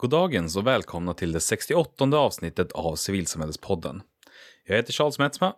[0.00, 4.02] Goddagens och välkomna till det 68 avsnittet av Civilsamhällespodden.
[4.66, 5.54] Jag heter Charles Metzma.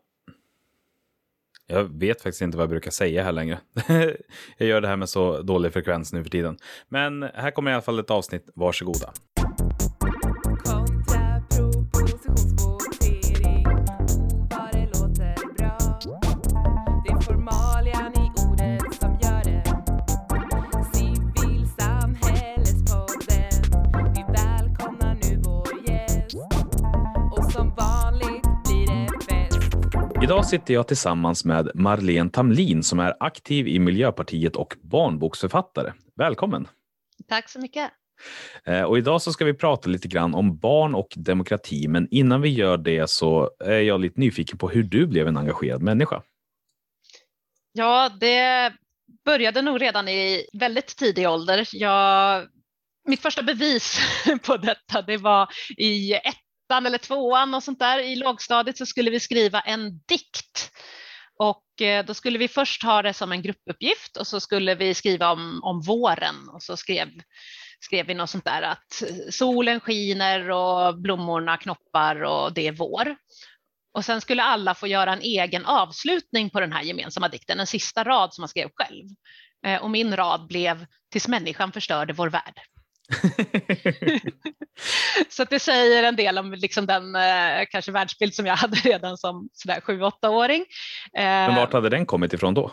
[1.67, 3.61] Jag vet faktiskt inte vad jag brukar säga här längre.
[4.59, 6.59] jag gör det här med så dålig frekvens nu för tiden.
[6.89, 8.49] Men här kommer i alla fall ett avsnitt.
[8.55, 9.13] Varsågoda.
[30.43, 35.93] Idag sitter jag tillsammans med Marlene Tamlin som är aktiv i Miljöpartiet och barnboksförfattare.
[36.17, 36.69] Välkommen!
[37.29, 37.91] Tack så mycket.
[38.65, 41.89] Eh, Och idag så ska vi prata lite grann om barn och demokrati.
[41.89, 45.37] Men innan vi gör det så är jag lite nyfiken på hur du blev en
[45.37, 46.23] engagerad människa.
[47.73, 48.73] Ja, det
[49.25, 51.69] började nog redan i väldigt tidig ålder.
[51.73, 52.47] Jag,
[53.09, 54.01] mitt första bevis
[54.47, 56.15] på detta, det var i
[56.73, 57.99] ettan eller tvåan och sånt där.
[57.99, 60.71] I lågstadiet så skulle vi skriva en dikt.
[61.39, 64.95] Och eh, då skulle vi först ha det som en gruppuppgift och så skulle vi
[64.95, 67.09] skriva om, om våren och så skrev,
[67.81, 73.17] skrev vi något sånt där att solen skiner och blommorna knoppar och det är vår.
[73.95, 77.67] Och sen skulle alla få göra en egen avslutning på den här gemensamma dikten, en
[77.67, 79.09] sista rad som man skrev själv.
[79.67, 82.61] Eh, och min rad blev Tills människan förstörde vår värld.
[85.29, 89.19] Så det säger en del om liksom den eh, kanske världsbild som jag hade redan
[89.19, 90.65] som sådär 7-8-åring.
[91.13, 92.71] Men vart hade den kommit ifrån då?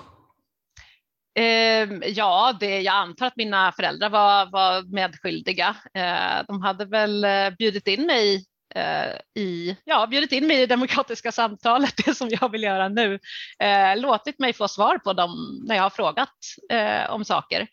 [1.40, 5.76] Eh, ja, det, jag antar att mina föräldrar var, var medskyldiga.
[5.94, 8.45] Eh, de hade väl eh, bjudit in mig
[8.76, 13.20] eh, i, ja, bjudit in mig i demokratiska samtalet, det som jag vill göra nu.
[13.64, 16.36] Eh, låtit mig få svar på dem när jag har frågat
[16.72, 17.67] eh, om saker.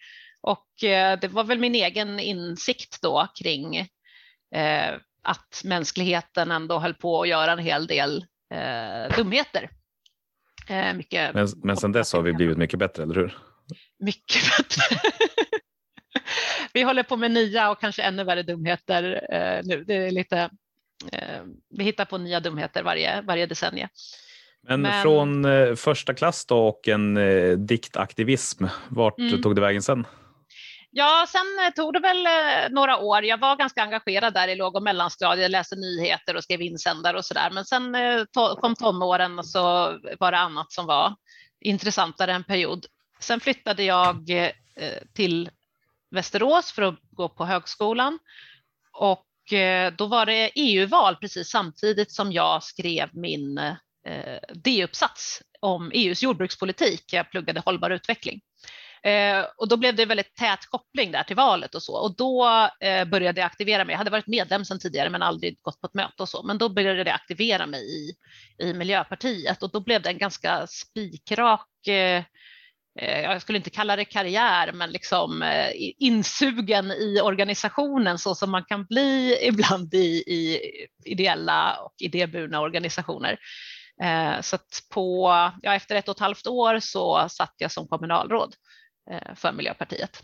[0.47, 3.77] Och eh, det var väl min egen insikt då kring
[4.55, 9.70] eh, att mänskligheten ändå höll på att göra en hel del eh, dumheter.
[10.94, 13.38] Mycket Men, men sen dess har vi blivit mycket bättre, eller hur?
[13.98, 14.82] mycket bättre.
[16.72, 19.03] vi håller på med nya och kanske ännu värre dumheter
[19.65, 19.84] nu.
[19.84, 20.50] Det är lite,
[21.78, 23.88] vi hittar på nya dumheter varje, varje decennie.
[24.69, 27.19] Men, Men- från första klass då och en
[27.66, 29.42] diktaktivism, vart Mm.
[29.42, 30.06] tog det vägen sen?
[30.99, 33.25] Ja, sen eh, tog det väl eh, några år.
[33.25, 37.25] Jag var ganska engagerad där i låg och mellanstadiet, läste nyheter och skrev insändare och
[37.25, 37.51] sådär.
[37.51, 38.25] Men sen eh,
[38.61, 39.62] kom tonåren och så
[40.21, 41.15] var det annat som var
[41.61, 42.87] intressantare en period.
[43.21, 44.31] Sen flyttade jag
[45.15, 45.51] till
[46.11, 48.19] Västerås för att gå på högskolan.
[48.93, 49.27] Och
[49.97, 53.61] då var det EU-val precis samtidigt som jag skrev min
[54.55, 57.13] D-uppsats om EUs jordbrukspolitik.
[57.13, 58.41] Jag pluggade hållbar utveckling.
[59.06, 61.97] Eh, och då blev det väldigt tät koppling där till valet och så.
[61.97, 62.49] Och då
[62.81, 63.93] eh, började jag aktivera mig.
[63.93, 66.43] Jag hade varit medlem sedan tidigare men aldrig gått på ett möte och så.
[66.43, 68.15] Men då började jag aktivera mig i,
[68.62, 72.25] i Miljöpartiet och då blev det en ganska spikrak eh,
[73.00, 78.50] eh jag skulle inte kalla det karriär, men liksom eh, insugen i organisationen så som
[78.50, 80.61] man kan bli ibland i, i
[81.05, 83.39] ideella och idéburna organisationer.
[84.03, 85.28] Eh, så att på,
[85.62, 88.55] ja, efter ett och ett halvt år så satt jag som kommunalråd
[89.34, 90.21] för Miljöpartiet.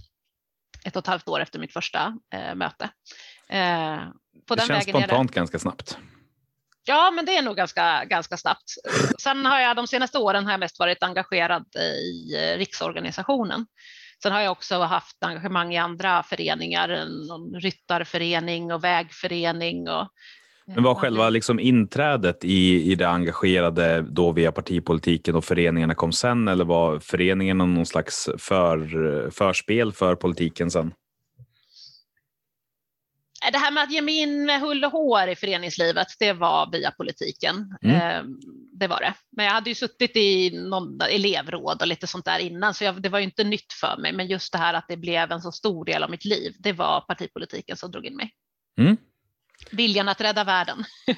[0.84, 2.91] Ett och ett halvt år efter mitt första eh, möte.
[3.48, 3.98] Eh,
[4.48, 4.98] På Det känns är det.
[4.98, 5.98] spontant ganska snabbt.
[6.84, 8.72] Ja, men det är nog ganska, ganska snabbt.
[9.19, 13.66] Sen har jag de senaste åren har jag mest varit engagerad i eh, riksorganisationen.
[14.22, 19.88] Sen har jag också haft engagemang i andra föreningar, någon ryttarförening och vägförening.
[19.88, 20.09] Och,
[20.66, 26.12] Men var själva liksom inträdet i, i det engagerade då via partipolitiken och föreningarna kom
[26.12, 30.94] sen eller var föreningarna någon slags för, förspel för politiken sen?
[33.52, 36.70] Det här med att ge mig in med hull och hår i föreningslivet, det var
[36.72, 37.76] via politiken.
[37.82, 37.96] Mm.
[37.96, 38.22] Eh,
[38.72, 39.14] Det var det.
[39.36, 43.02] Men jag hade ju suttit i någon elevråd och lite sånt där innan, så jag,
[43.02, 44.12] det var ju inte nytt för mig.
[44.12, 46.72] Men just det här att det blev en så stor del av mitt liv, det
[46.72, 48.30] var partipolitiken som drog in mig.
[48.78, 48.96] Mm.
[49.70, 50.84] Viljan att rädda världen.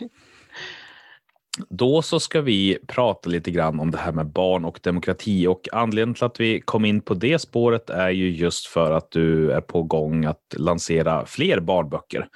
[1.68, 5.68] Då så ska vi prata lite grann om det här med barn och demokrati och
[5.72, 9.52] anledningen till att vi kom in på det spåret är ju just för att du
[9.52, 12.28] är på gång att lansera fler barnböcker.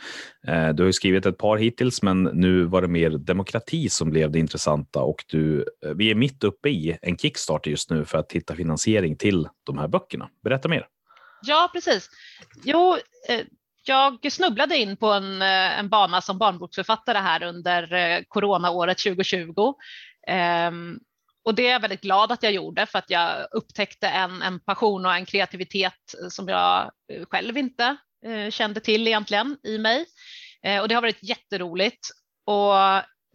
[0.47, 4.31] Eh, Du har skrivit ett par hittills, men nu var det mer demokrati som blev
[4.31, 8.19] det intressanta och du, eh, vi är mitt uppe i en Kickstarter just nu för
[8.19, 10.29] att hitta finansiering till de här böckerna.
[10.45, 10.87] Berätta mer.
[11.43, 12.11] Ja, precis.
[12.65, 12.97] Jo,
[13.29, 13.41] eh,
[13.89, 19.61] jag snubblade in på en, eh, en bana som barnboksförfattare här under eh, coronaåret 2020.
[19.61, 19.75] Um,
[20.29, 20.99] ehm,
[21.45, 24.61] Och det är jag väldigt glad att jag gjorde för att jag upptäckte en, en
[24.61, 27.97] passion och en kreativitet som jag eh, själv inte
[28.27, 30.07] uh, kände till egentligen i mig.
[30.67, 32.09] Uh, och det har varit jätteroligt.
[32.47, 32.73] Och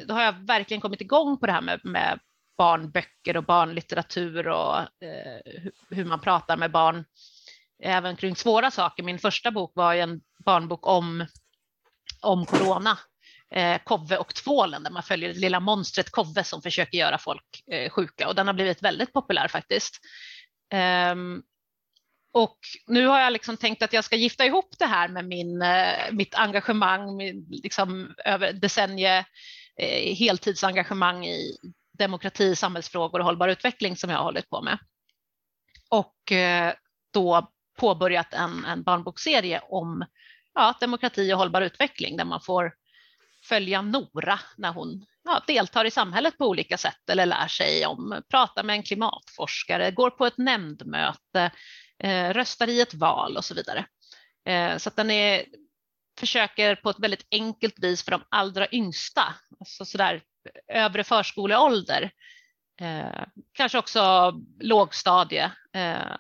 [0.08, 2.20] då har jag verkligen kommit igång på det här med, med
[2.58, 7.06] barnböcker och barnlitteratur och uh, hur man pratar med barn
[7.84, 9.04] även kring svåra saker.
[9.04, 11.26] Min första bok var en barnbok om,
[12.22, 12.98] om corona,
[13.56, 17.64] eh, Kove och tvålen, där man följer det lilla monstret Kove som försöker göra folk
[17.72, 20.00] eh, sjuka och den har blivit väldigt populär faktiskt.
[20.74, 21.16] Eh,
[22.34, 22.58] och
[22.88, 26.12] nu har jag liksom tänkt att jag ska gifta ihop det här med min, eh,
[26.12, 29.26] mitt engagemang, min, liksom över decennier
[29.78, 31.58] eh, heltidsengagemang i
[31.98, 34.78] demokrati, samhällsfrågor och hållbar utveckling som jag har hållit på med.
[35.90, 36.74] Och eh,
[37.14, 40.06] då påbörjat en, en barnbokserie om
[40.54, 42.74] ja, demokrati och hållbar utveckling där man får
[43.44, 48.22] följa Nora när hon ja, deltar i samhället på olika sätt eller lär sig om,
[48.30, 51.52] pratar med en klimatforskare, går på ett nämndmöte,
[52.00, 53.86] eh, röstar i ett val och så vidare.
[54.46, 55.46] Eh, så att den är,
[56.20, 60.22] försöker på ett väldigt enkelt vis för de allra yngsta, alltså sådär
[60.68, 62.12] övre förskoleålder,
[62.82, 63.24] eh,
[63.54, 66.16] kanske också lågstadie, eh,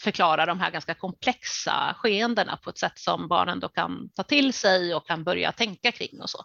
[0.00, 4.52] förklara de här ganska komplexa skeendena på ett sätt som barnen då kan ta till
[4.52, 6.44] sig och kan börja tänka kring och så.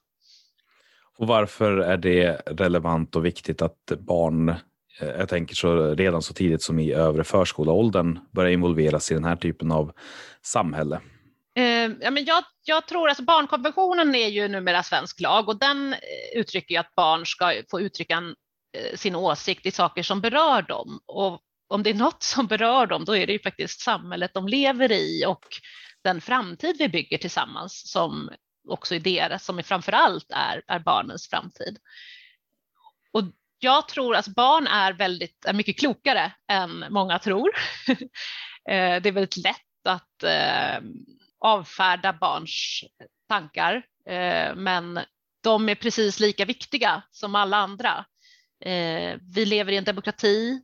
[1.18, 6.34] Och varför är det relevant och viktigt att barn, eh, jag tänker så redan så
[6.34, 9.92] tidigt som i övre förskoleåldern, börjar involveras i den här typen av
[10.42, 11.00] samhälle?
[11.56, 15.60] Eh, ja, men jag, jag tror att alltså barnkonventionen är ju numera svensk lag och
[15.60, 18.36] den eh, uttrycker ju att barn ska få uttrycka en,
[18.96, 21.00] sin åsikt i saker som berör dem.
[21.06, 24.48] Och om det är något som berör dem, då är det ju faktiskt samhället de
[24.48, 25.46] lever i och
[26.04, 28.30] den framtid vi bygger tillsammans som
[28.70, 31.78] också är deras, som är framför allt är, är barnens framtid.
[33.14, 33.24] Och
[33.60, 37.50] jag tror att barn är, väldigt, är mycket klokare än många tror.
[38.70, 40.82] Eh, det är väldigt lätt att eh,
[41.40, 42.84] avfärda barns
[43.30, 45.00] tankar, eh, men
[45.44, 48.06] de är precis lika viktiga som alla andra.
[48.66, 50.62] Eh, vi lever i en demokrati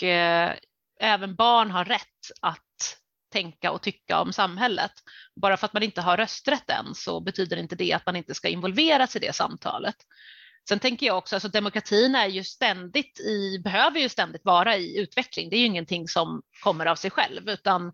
[0.00, 0.56] och eh,
[1.00, 2.96] även barn har rätt att
[3.32, 4.92] tänka och tycka om samhället.
[5.40, 8.34] Bara för att man inte har rösträtt än så betyder inte det att man inte
[8.34, 9.96] ska involveras i det samtalet.
[10.68, 14.98] Sen tänker jag också, alltså demokratin är ju ständigt i, behöver ju ständigt vara i
[14.98, 15.50] utveckling.
[15.50, 17.92] Det är ju ingenting som kommer av sig själv, utan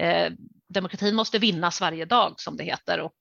[0.00, 0.32] eh,
[0.68, 3.16] demokratin måste vinnas varje dag som det heter och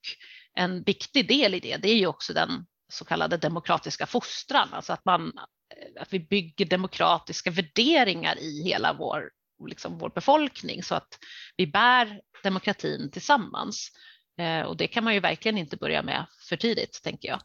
[0.54, 4.94] en viktig del i det, det är ju också den så kallade demokratiska fostran, alltså
[4.94, 5.34] att man
[5.70, 9.30] Eh, att vi bygger demokratiska värderingar i hela vår
[9.68, 11.20] liksom vår befolkning så att
[11.58, 13.92] vi bär demokratin tillsammans.
[14.40, 17.40] Eh, och det kan man ju verkligen inte börja med för tidigt, tänker jag.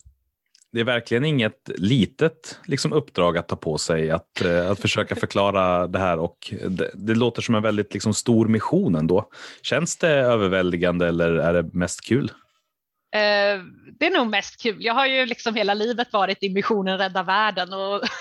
[0.73, 5.17] Det är verkligen inget litet liksom, uppdrag att ta på sig att, eh, att försöka
[5.17, 9.31] förklara det här och det, det låter som en väldigt liksom, stor mission ändå.
[9.63, 12.33] Känns det överväldigande eller är det mest kul?
[13.15, 13.63] Eh,
[13.99, 14.77] det är nog mest kul.
[14.81, 18.03] Jag har ju liksom hela livet varit i missionen Rädda världen och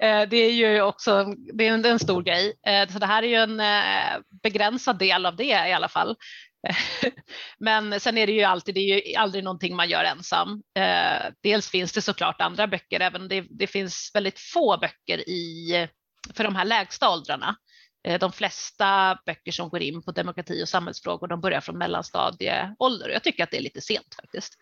[0.00, 2.54] Eh, det är ju också det är en, stor grej.
[2.66, 6.16] Eh, så det här är ju en eh, begränsad del av det i alla fall.
[7.58, 10.62] Men sen är det ju alltid, det är ju aldrig någonting man gör ensam.
[10.78, 15.88] Eh, dels finns det såklart andra böcker, även det, det finns väldigt få böcker i,
[16.34, 17.56] för de här lägsta åldrarna.
[18.08, 23.08] Eh, de flesta böcker som går in på demokrati och samhällsfrågor, de börjar från mellanstadieålder.
[23.08, 24.58] Jag tycker att det är lite sent faktiskt.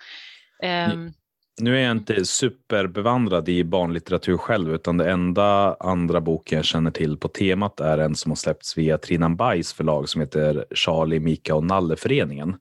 [0.63, 1.13] Ehm, mm.
[1.61, 6.91] Nu är jag inte superbevandrad i barnlitteratur själv, utan det enda andra boken jag känner
[6.91, 11.21] till på temat är en som har släppts via Trinan Bajs förlag som heter Charlie,
[11.21, 12.57] Mika och Nalle-föreningen.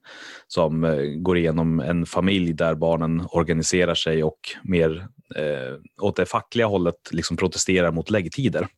[0.46, 6.26] Som eh, går igenom en familj där barnen organiserar sig och mer eh, åt det
[6.26, 8.68] fackliga hållet liksom protesterar mot läggtider.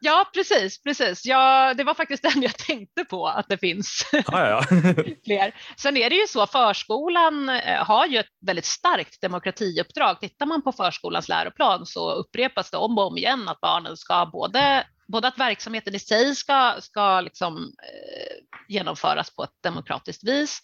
[0.00, 1.26] Ja, precis, precis.
[1.26, 4.62] Ja, det var faktiskt den jag tänkte på att det finns ah, ja,
[5.24, 5.54] fler.
[5.76, 10.20] Sen är det ju så, förskolan eh, har ju ett väldigt starkt demokratiuppdrag.
[10.20, 14.30] Tittar man på förskolans läroplan så upprepas det om och om igen att barnen ska
[14.32, 20.60] både, både att verksamheten i sig ska, ska liksom, eh, genomföras på ett demokratiskt vis,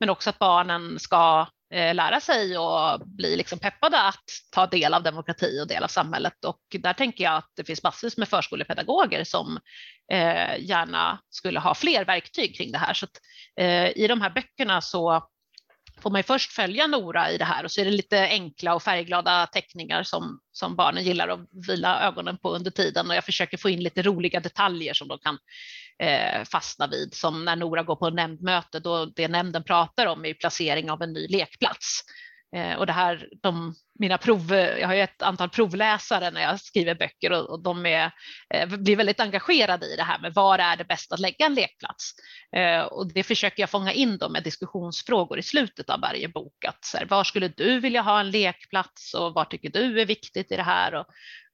[0.00, 4.94] men också att barnen ska Eh, lära sig och bli liksom peppade att ta del
[4.94, 6.44] av demokrati och del av samhället.
[6.44, 9.58] Och där tänker jag att det finns massvis med förskolepedagoger som
[10.12, 12.94] eh, gärna skulle ha fler verktyg kring det här.
[12.94, 13.20] Så att,
[13.60, 15.28] eh, I de här böckerna så
[16.02, 18.82] får man först följa Nora i det här och så är det lite enkla och
[18.82, 23.56] färgglada teckningar som, som barnen gillar att vila ögonen på under tiden och jag försöker
[23.56, 25.38] få in lite roliga detaljer som de kan
[26.02, 30.34] eh, fastna vid, som när Nora går på nämndmöte, då det nämnden pratar om är
[30.34, 32.02] placering av en ny lekplats.
[32.56, 36.60] Eh, och det här, de, mina prov, jag har ju ett antal provläsare när jag
[36.60, 38.12] skriver böcker och, och de är,
[38.54, 41.54] eh, blir väldigt engagerade i det här med var är det bäst att lägga en
[41.54, 42.10] lekplats?
[42.56, 46.64] Eh, och det försöker jag fånga in då med diskussionsfrågor i slutet av varje bok.
[46.64, 50.06] Att så här, var skulle du vilja ha en lekplats och vad tycker du är
[50.06, 50.94] viktigt i det här?
[50.94, 51.06] Och,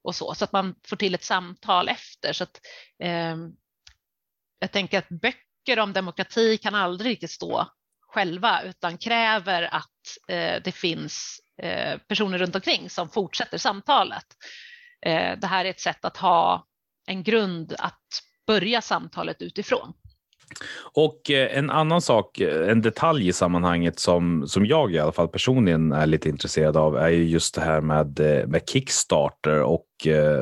[0.02, 2.32] och så, så att man får till ett samtal efter.
[2.32, 2.61] Så att,
[3.02, 3.37] eh,
[4.61, 7.67] jag tänker att böcker om demokrati kan aldrig riktigt stå
[8.00, 14.26] själva utan kräver att eh, det finns eh, personer runt omkring som fortsätter samtalet.
[15.07, 16.67] Eh, det här är ett sätt att ha
[17.07, 19.93] en grund att börja samtalet utifrån.
[20.92, 25.12] Och eh, en annan sak, eh, en detalj i sammanhanget som, som jag i alla
[25.12, 29.62] fall personligen är lite intresserad av är ju just det här med, eh, med Kickstarter
[29.62, 29.87] och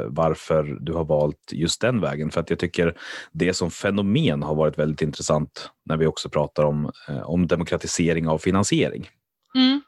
[0.07, 2.31] varför du har valt just den vägen.
[2.31, 2.99] För att jag tycker
[3.33, 6.93] det som fenomen har varit väldigt intressant när vi också pratar om,
[7.25, 9.09] om demokratisering av finansiering.
[9.55, 9.83] Mm.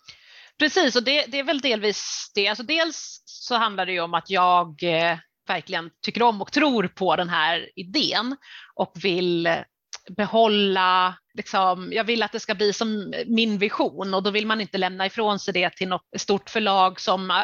[0.58, 2.48] Precis, och det, det, är väl delvis det.
[2.48, 4.74] Alltså dels så handlar det ju om att jag
[5.48, 8.36] verkligen tycker om och tror på den här idén
[8.74, 9.48] och vill
[10.16, 14.60] behålla, liksom, jag vill att det ska bli som min vision och då vill man
[14.60, 17.36] inte lämna ifrån sig det till något stort förlag som eh,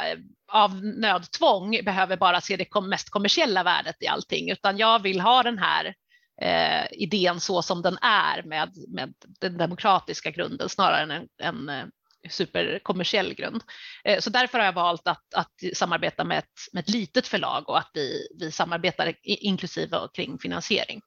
[0.52, 5.42] av nödtvång behöver bara se det mest kommersiella värdet i allting, utan jag vill ha
[5.42, 5.94] den här
[6.42, 11.68] eh, idén så som den är med, med den demokratiska grunden snarare än en, en
[11.68, 11.84] eh,
[12.30, 13.62] superkommersiell grund.
[14.04, 17.68] Eh, så därför har jag valt att, att samarbeta med ett, med ett litet förlag
[17.68, 21.00] och att vi, vi samarbetar inklusive kring finansiering.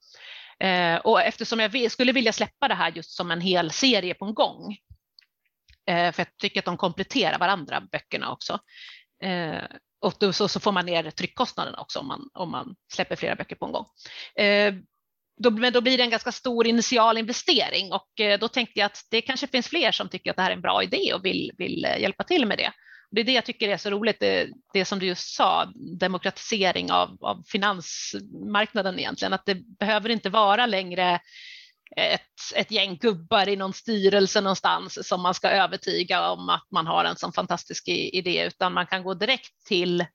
[0.64, 4.26] Eh, och eftersom jag skulle vilja släppa det här just som en hel serie på
[4.26, 4.78] en gång,
[5.90, 8.60] eh, för jag tycker att de kompletterar varandra, böckerna också.
[9.24, 9.64] Eh,
[10.02, 13.36] och då, så, så, får man ner tryckkostnaderna också om man, om man släpper flera
[13.36, 13.86] böcker på en gång.
[14.36, 14.74] Eh,
[15.40, 18.86] då, men då blir det en ganska stor initial investering och eh, då tänkte jag
[18.86, 21.26] att det kanske finns fler som tycker att det här är en bra idé och
[21.26, 22.72] vill, vill eh, hjälpa till med det.
[23.12, 26.92] Det är det jag tycker är så roligt, det, det som du just sa, demokratisering
[26.92, 31.20] av, av finansmarknaden egentligen, att det behöver inte vara längre
[31.96, 32.22] ett,
[32.56, 37.06] ett gäng gubbar i någon styrelse någonstans som man ska övertyga om att man har
[37.06, 40.06] en sån fantastisk idé, utan man kan gå direkt till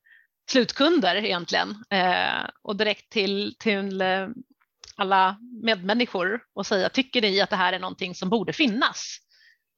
[0.51, 4.29] slutkunder egentligen eh, och direkt till, till eh,
[4.97, 9.19] alla medmänniskor och säga tycker ni att det här är någonting som borde finnas?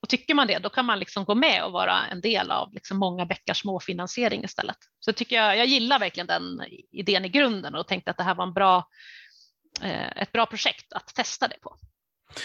[0.07, 2.75] Och tycker man det, då kan man liksom gå med och vara en del av
[2.75, 4.77] liksom många bäckar små finansiering istället.
[5.01, 8.35] Så tycker jag, jag gillar verkligen den idén i grunden och tänkte att det här
[8.35, 8.89] var en bra,
[9.83, 11.77] eh, ett bra projekt att testa det på.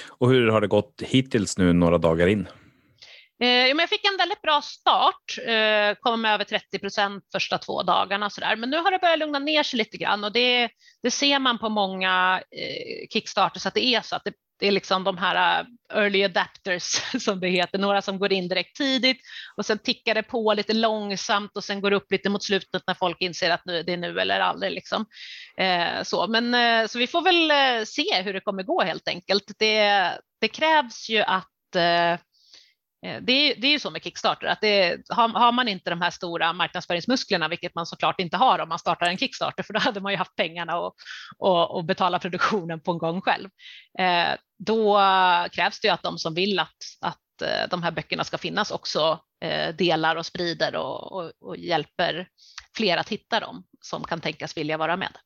[0.07, 2.47] Och hur har det gått hittills nu några dagar in?
[3.41, 7.83] Eh, jag fick en väldigt bra start, eh, kom med över 30 procent första två
[7.83, 8.29] dagarna.
[8.29, 8.55] Så där.
[8.55, 10.69] Men nu har det börjat lugna ner sig lite grann och det,
[11.03, 14.71] det ser man på många eh, Kickstarters att det är så att det, det är
[14.71, 15.65] liksom de här äh,
[15.97, 16.83] early adapters
[17.23, 19.17] som det heter, några som går in direkt tidigt
[19.57, 22.83] och sen tickar det på lite långsamt och sen går det upp lite mot slutet
[22.87, 24.71] när folk inser att nu, det är nu eller aldrig.
[24.71, 25.05] Liksom.
[25.57, 26.27] Eh, så.
[26.27, 29.43] Men, eh, så vi får väl eh, se hur det kommer gå helt enkelt.
[29.59, 32.17] Det, det krävs ju att eh,
[33.05, 35.89] Eh, det är, det är ju så med Kickstarter att det, har, har, man inte
[35.89, 39.73] de här stora marknadsföringsmusklerna, vilket man såklart inte har om man startar en Kickstarter, för
[39.73, 40.95] då hade man ju haft pengarna och,
[41.37, 43.49] och, och betala produktionen på en gång själv.
[43.99, 44.99] Eh, då
[45.51, 48.71] krävs det ju att de som vill att, att eh, de här böckerna ska finnas
[48.71, 52.27] också eh, delar och sprider och, och, och hjälper
[52.77, 55.17] fler att hitta dem som kan tänkas vilja vara med.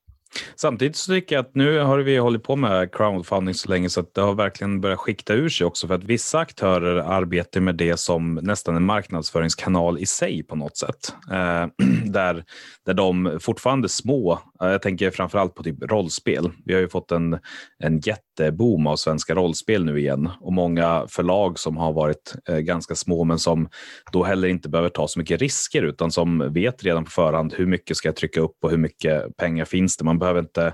[0.55, 3.99] Samtidigt så tycker jag att nu har vi hållit på med crowdfunding så länge så
[3.99, 7.75] att det har verkligen börjat skikta ur sig också för att vissa aktörer arbetar med
[7.75, 11.13] det som nästan en marknadsföringskanal i sig på något sätt.
[11.31, 11.67] Eh,
[12.05, 12.43] där,
[12.85, 16.51] där de fortfarande små, jag tänker framförallt på typ rollspel.
[16.65, 17.39] Vi har ju fått en,
[17.79, 17.99] en
[18.39, 23.23] jätteboom av svenska rollspel nu igen och många förlag som har varit eh, ganska små
[23.23, 23.69] men som
[24.11, 27.65] då heller inte behöver ta så mycket risker utan som vet redan på förhand hur
[27.65, 30.05] mycket ska jag trycka upp och hur mycket pengar finns det.
[30.05, 30.73] Man behöver inte, eh,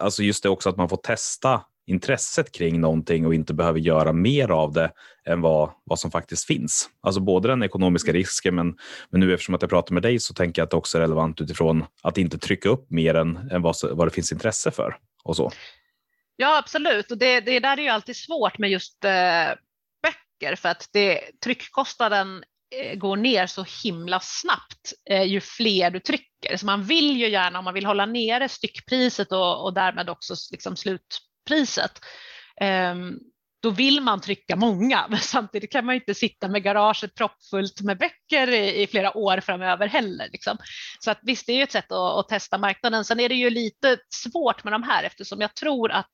[0.00, 4.12] alltså just det också att man får testa intresset kring någonting och inte behöver göra
[4.12, 4.90] mer av det
[5.26, 6.90] än vad, vad som faktiskt finns.
[7.02, 8.74] Alltså både den ekonomiska risken, men,
[9.10, 11.02] men nu eftersom att jag pratar med dig så tänker jag att det också är
[11.02, 14.96] relevant utifrån att inte trycka upp mer än, än vad, vad det finns intresse för
[15.24, 15.50] och så.
[16.36, 17.10] Ja, absolut.
[17.10, 19.54] Och det, det där är ju alltid svårt med just eh,
[20.02, 26.00] böcker för att det, tryckkostnaden Eh, går ner så himla snabbt eh, ju fler du
[26.00, 26.56] trycker.
[26.56, 30.34] Så man vill ju gärna, om man vill hålla nere styckpriset och, och därmed också
[30.50, 32.00] liksom slutpriset,
[32.60, 32.94] eh,
[33.62, 37.98] då vill man trycka många, men samtidigt kan man inte sitta med garaget proppfullt med
[37.98, 40.28] böcker i, i flera år framöver heller.
[40.32, 40.58] Liksom.
[41.00, 43.04] Så att visst, det är ju ett sätt att, att, testa marknaden.
[43.04, 46.12] Sen är det ju lite svårt med de här eftersom jag tror att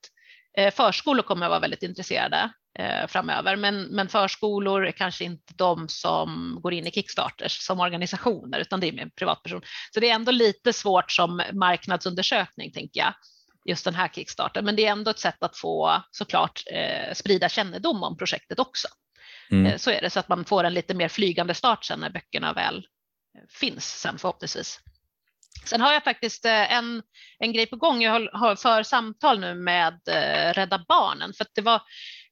[0.71, 3.55] förskolor kommer att vara väldigt intresserade eh, framöver.
[3.55, 8.79] Men, men förskolor är kanske inte de som går in i Kickstarters som organisationer, utan
[8.79, 9.67] det är mer privatpersoner.
[9.93, 13.13] Så det är ändå lite svårt som marknadsundersökning, tänker jag,
[13.65, 14.61] just den här Kickstarter.
[14.61, 18.87] Men det är ändå ett sätt att få såklart eh, sprida kännedom om projektet också.
[19.51, 19.65] Mm.
[19.65, 22.09] Eh, så är det, så att man får en lite mer flygande start sen när
[22.09, 24.79] böckerna väl eh, finns sen förhoppningsvis.
[25.65, 27.01] Sen har jag faktiskt eh, en,
[27.39, 28.01] en grej på gång.
[28.01, 31.75] Jag har för samtal nu med eh, Rädda Barnen för att det var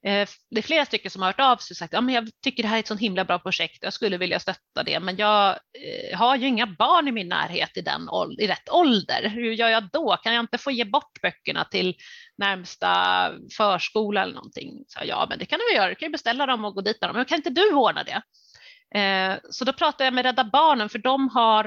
[0.05, 2.29] eh, det är flera stycken som har hört av sig och sagt att ja, jag
[2.43, 3.83] tycker det här är ett så himla bra projekt.
[3.83, 5.57] Jag skulle vilja stötta det, men jag
[6.13, 8.09] har ju inga barn i min närhet i, den,
[8.39, 9.29] i rätt ålder.
[9.29, 10.17] Hur gör jag då?
[10.17, 11.95] Kan jag inte få ge bort böckerna till
[12.37, 14.83] närmsta förskola eller någonting?
[14.87, 15.89] Så, ja, men det kan du göra.
[15.89, 17.15] Du kan ju beställa dem och gå dit med dem.
[17.15, 18.21] Men kan inte du ordna det?
[19.49, 21.65] Så då pratade jag med Rädda Barnen för de har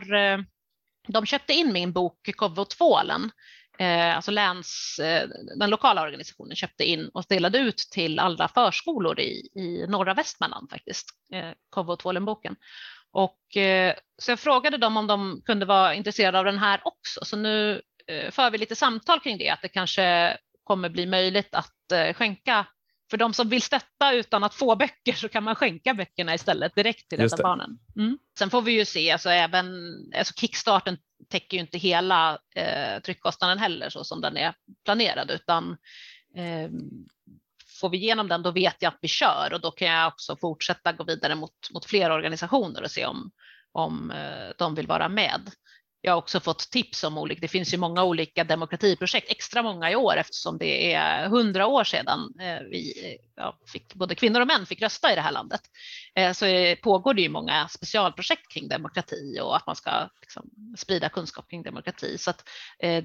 [1.07, 3.31] de köpte in min bok Kovvotvålen,
[3.79, 9.21] eh, alltså läns, eh, den lokala organisationen köpte in och delade ut till alla förskolor
[9.21, 12.57] i, i norra Västmanland faktiskt, eh, Kovvotvålen-boken.
[13.13, 17.25] Och, eh, så jag frågade dem om de kunde vara intresserade av den här också,
[17.25, 21.55] så nu eh, för vi lite samtal kring det, att det kanske kommer bli möjligt
[21.55, 22.67] att eh, skänka
[23.11, 26.75] för de som vill stötta utan att få böcker så kan man skänka böckerna istället
[26.75, 27.79] direkt till Rädda Barnen.
[27.97, 28.19] Mm.
[28.39, 29.67] Sen får vi ju se, alltså även
[30.19, 35.77] alltså Kickstarten täcker ju inte hela eh, tryckkostnaden heller så som den är planerad utan
[36.37, 36.71] eh,
[37.81, 40.37] får vi igenom den då vet jag att vi kör och då kan jag också
[40.37, 43.31] fortsätta gå vidare mot, mot fler organisationer och se om,
[43.73, 45.51] om eh, de vill vara med
[46.05, 49.91] jag har också fått tips om olika, det finns ju många olika demokratiprojekt, extra många
[49.91, 54.41] i år eftersom det är hundra år sedan eh, vi, eh, ja, fick, både kvinnor
[54.41, 55.61] och män fick rösta i det här landet.
[56.15, 61.09] Eh, så pågår det ju många specialprojekt kring demokrati och att man ska liksom, sprida
[61.09, 62.19] kunskap kring demokrati.
[62.19, 63.05] Så att, eh,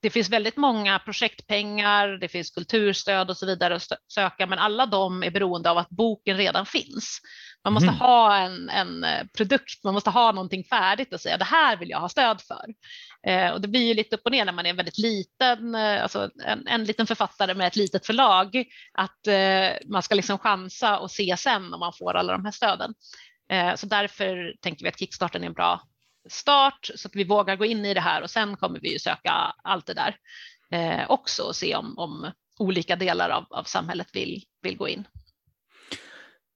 [0.00, 4.86] det finns väldigt många projektpengar, det finns kulturstöd och så vidare att söka, men alla
[4.86, 7.20] de är beroende av att boken redan finns.
[7.64, 7.98] Man måste mm.
[7.98, 11.90] ha en, en, eh, produkt, man måste ha någonting färdigt och säga det här vill
[11.90, 12.64] jag ha stöd för.
[13.30, 15.74] Eh, och det blir ju lite upp och ner när man är en väldigt liten,
[15.74, 20.38] eh, alltså en, en liten författare med ett litet förlag, att eh, man ska liksom
[20.38, 22.94] chansa och se sen om man får alla de här stöden.
[23.52, 25.80] Eh, så därför tänker vi att Kickstarten är en bra
[26.30, 28.98] start så att vi vågar gå in i det här och sen kommer vi ju
[28.98, 30.16] söka allt det där
[30.72, 35.04] eh, också och se om, om olika delar av, av samhället vill, vill gå in.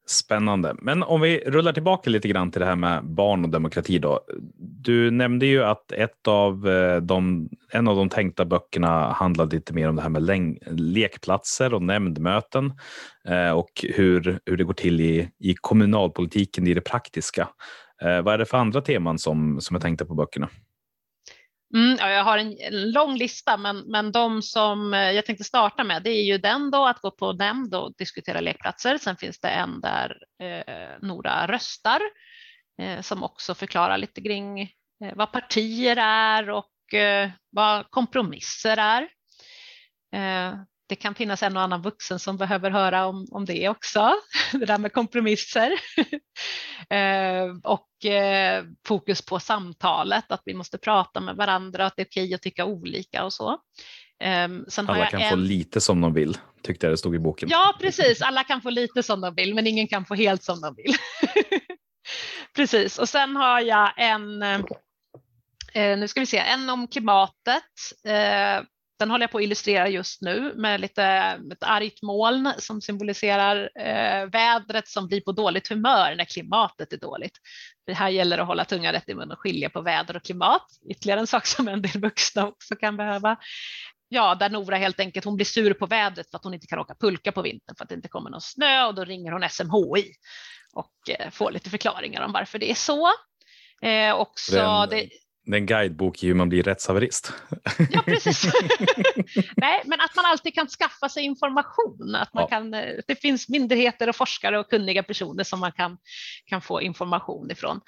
[0.06, 0.74] Spännande.
[0.78, 3.98] Men om vi rullar tillbaka lite grann till det här med barn och demokrati.
[3.98, 4.20] Då.
[4.58, 9.72] Du nämnde ju att ett av eh, de, en av de tänkta böckerna handlade lite
[9.72, 12.72] mer om det här med lekplatser och nämndmöten
[13.28, 17.48] eh, och hur, hur det går till i, i kommunalpolitiken i det praktiska.
[18.04, 20.48] Eh, vad är det för andra teman som, som är tänkta på böckerna?
[21.74, 25.44] Mm, ja, jag har en, en, lång lista, men, men de som eh, jag tänkte
[25.44, 28.98] starta med, det är ju den då att gå på nämnd och diskutera lekplatser.
[28.98, 32.00] Sen finns det en där eh, Nora röstar
[32.82, 39.02] eh, som också förklarar lite kring eh, vad partier är och eh, vad kompromisser är.
[40.14, 40.54] Eh,
[40.92, 44.14] det kan finnas en och annan vuxen som behöver höra om, om det också,
[44.52, 45.70] det där med kompromisser.
[46.90, 52.07] eh, och eh, fokus på samtalet, att vi måste prata med varandra, att det är
[52.07, 53.50] okej att tycka olika och så.
[54.24, 55.31] Eh, alla kan en...
[55.31, 57.48] få lite som de vill, tyckte jag det stod i boken.
[57.48, 58.22] Ja, precis.
[58.22, 60.94] Alla kan få lite som de vill, men ingen kan få helt som de vill.
[62.57, 64.61] precis, och sen har jag en eh,
[65.74, 67.64] nu ska vi se, en om klimatet.
[69.02, 71.04] Den håller jag på att illustrera just nu med lite
[71.52, 76.96] ett argt moln som symboliserar eh, vädret som blir på dåligt humör när klimatet är
[76.96, 77.38] dåligt.
[77.86, 80.66] Det här gäller att hålla tungan rätt i mun och skilja på väder och klimat.
[80.90, 83.36] Ytterligare en sak som en del vuxna också kan behöva.
[84.08, 86.78] Ja, där Nora helt enkelt, hon blir sur på vädret för att hon inte kan
[86.78, 89.48] åka pulka på vintern för att det inte kommer någon snö och då ringer hon
[89.50, 90.12] SMHI
[90.72, 93.08] och eh, får lite förklaringar om varför det är så.
[93.82, 95.08] Eh, också det,
[95.44, 97.33] det är en guidebok i hur man blir rättshaverist.
[97.90, 98.44] Ja, precis.
[99.57, 102.14] Nej, men att man alltid kan skaffa sig information.
[102.14, 102.48] Att man ja.
[102.48, 105.98] kan, eh, det finns myndigheter och forskare och kunniga personer som man kan,
[106.46, 107.81] kan få information ifrån.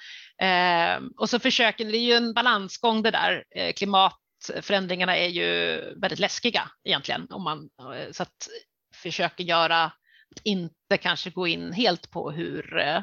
[0.42, 3.44] Eh, och så försöker, det är ju en balansgång det där.
[3.56, 7.26] Eh, klimatförändringarna är ju väldigt läskiga egentligen.
[7.30, 8.48] Om man, eh, så att
[8.94, 9.92] försöker göra,
[10.44, 13.02] inte kanske gå in helt på hur eh,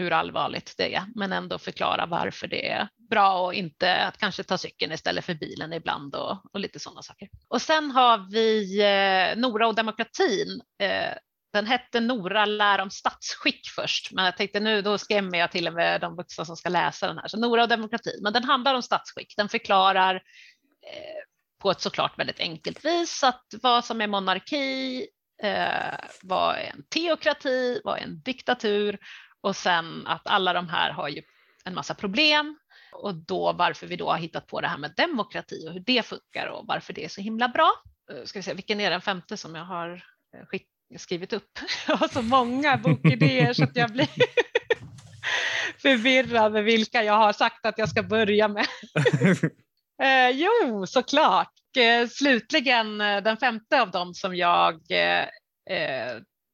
[0.00, 4.42] hur allvarligt det är, men ändå förklara varför det är bra och inte att kanske
[4.42, 7.28] ta cykeln istället för bilen ibland och, och lite sådana saker.
[7.48, 10.60] Och sen har vi eh, Nora och demokratin.
[10.82, 11.14] Eh,
[11.52, 15.68] den hette Nora lär om statsskick först, men jag tänkte nu då skrämmer jag till
[15.68, 17.28] och med de vuxna som ska läsa den här.
[17.28, 19.34] Så Nora och demokratin, men den handlar om statsskick.
[19.36, 21.24] Den förklarar eh,
[21.62, 25.06] på ett såklart väldigt enkelt vis att vad som är monarki
[25.42, 28.98] eh, vad är en teokrati, vad är en diktatur
[29.40, 31.22] och sen att alla de här har ju
[31.64, 32.58] en massa problem
[32.92, 36.06] och då varför vi då har hittat på det här med demokrati och hur det
[36.06, 37.72] funkar och varför det är så himla bra.
[38.12, 41.58] Eh, Ska vi se, vilken är den femte som jag har eh, skrivit upp?
[41.88, 44.08] Jag har så många bokidéer så att jag blir
[45.82, 48.66] förvirrad med vilka jag har sagt att jag ska börja med.
[50.02, 51.52] Eh, jo, såklart.
[51.78, 55.26] Eh, slutligen eh, den femte av dem som jag eh,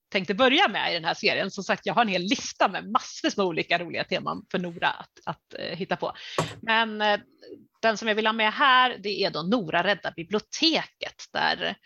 [0.08, 1.50] tänkte börja med i den här serien.
[1.50, 4.88] Som sagt, jag har en hel lista med massvis med olika roliga teman för Nora
[4.88, 6.12] att, att eh, hitta på.
[6.62, 7.20] Men eh,
[7.82, 11.76] den som jag vill ha med här, det är då Nora räddar biblioteket där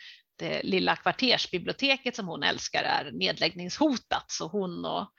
[0.40, 4.24] det lilla kvartersbiblioteket som hon älskar är nedläggningshotat.
[4.26, 5.12] Så hon och,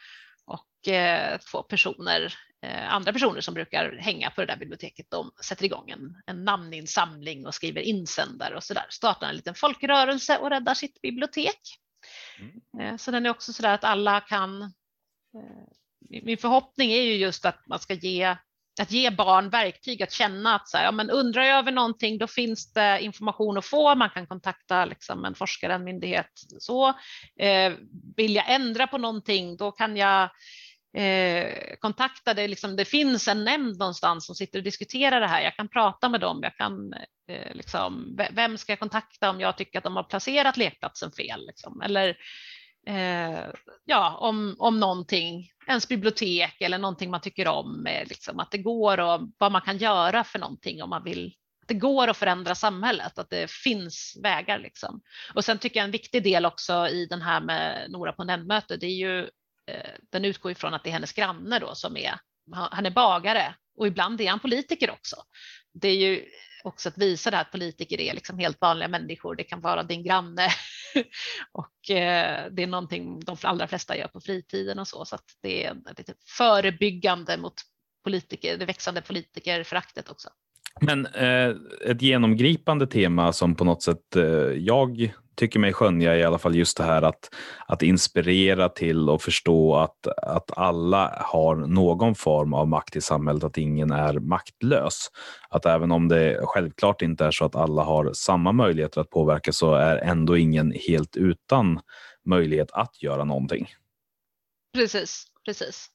[0.45, 2.33] och eh, två personer,
[2.65, 6.43] eh, andra personer som brukar hänga på det där biblioteket, de sätter igång en, en
[6.43, 8.85] namninsamling och skriver insändare och sådär.
[8.89, 11.61] Startar en liten folkrörelse och räddar sitt bibliotek.
[12.39, 12.87] Mm.
[12.93, 14.61] Eh, så den är också så där att alla kan.
[14.61, 14.69] Eh,
[16.09, 18.35] min- Min förhoppning är ju just att man ska ge
[18.81, 22.17] att ge barn verktyg att känna att så här, ja, men undrar jag över någonting,
[22.17, 23.95] då finns det information att få.
[23.95, 26.31] Man kan kontakta liksom en forskare, en myndighet.
[26.59, 26.89] Så
[27.39, 27.73] eh,
[28.17, 30.29] vill jag ändra på någonting, då kan jag
[30.93, 32.47] eh, kontakta det.
[32.47, 35.41] Liksom, det finns en nämnd någonstans som sitter och diskuterar det här.
[35.41, 36.39] Jag kan prata med dem.
[36.43, 36.93] Jag kan
[37.27, 41.45] eh, liksom, vem ska jag kontakta om jag tycker att de har placerat lekplatsen fel?
[41.47, 41.81] Liksom?
[41.81, 42.17] Eller
[42.87, 43.45] eh,
[43.85, 48.57] ja, om, om någonting, ens bibliotek eller någonting man tycker om, eh, liksom, att det
[48.57, 51.33] går och vad man kan göra för någonting om man vill.
[51.61, 54.59] att Det går att förändra samhället, att det finns vägar.
[54.59, 55.01] Liksom.
[55.33, 58.77] Och sen tycker jag en viktig del också i den här med Nora på nämndmöte,
[58.77, 59.29] det är ju,
[59.67, 62.19] Eh, den utgår ifrån att det är hennes granne då som är,
[62.51, 65.15] han är bagare och ibland är han politiker också.
[65.73, 66.25] Det är ju
[66.63, 69.35] också att visa det här att politiker är liksom helt vanliga människor.
[69.35, 70.49] Det kan vara din granne
[71.51, 75.05] och eh, det är någonting de allra flesta gör på fritiden och så.
[75.05, 77.53] Så att det är lite förebyggande mot
[78.03, 80.29] politiker, det växande politikerföraktet också.
[80.81, 81.55] Men eh,
[81.85, 84.23] ett genomgripande tema som på något sätt eh,
[84.57, 87.29] jag tycker mig skönja i alla fall just det här att,
[87.67, 93.43] att inspirera till och förstå att, att alla har någon form av makt i samhället,
[93.43, 95.07] att ingen är maktlös.
[95.49, 99.51] Att även om det självklart inte är så att alla har samma möjligheter att påverka
[99.51, 101.79] så är ändå ingen helt utan
[102.25, 103.67] möjlighet att göra någonting.
[104.73, 105.87] Precis, precis.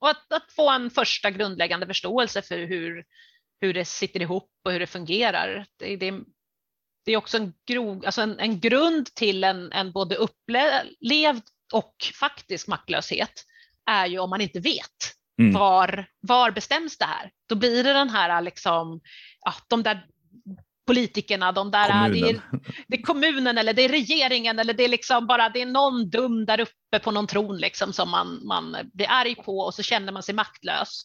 [0.00, 3.04] Och att, att få en första grundläggande förståelse för hur,
[3.60, 5.66] hur det sitter ihop och hur det fungerar.
[5.78, 6.14] Det, det,
[7.04, 11.94] det är också en, grov, alltså en, en grund till en, en både upplevd och
[12.20, 13.44] faktisk maktlöshet
[13.90, 15.52] är ju om man inte vet Mm.
[15.52, 17.30] var, var bestäms det här?
[17.48, 19.00] Då blir det den här liksom,
[19.40, 20.06] ja, de där
[20.86, 22.42] politikerna, de där, det är, Kommunen.
[22.86, 26.10] det är kommunen eller det är regeringen eller det är liksom bara det är någon
[26.10, 29.82] dum där uppe på någon tron liksom som man, man blir arg på och så
[29.82, 31.02] känner man sig maktlös.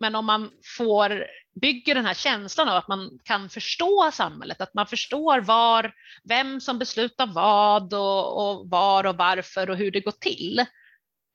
[0.00, 1.26] Men om man får
[1.60, 5.92] bygger den här känslan av att man kan förstå samhället, att man förstår var,
[6.28, 10.58] vem som beslutar vad och, och var och varför och hur det går till.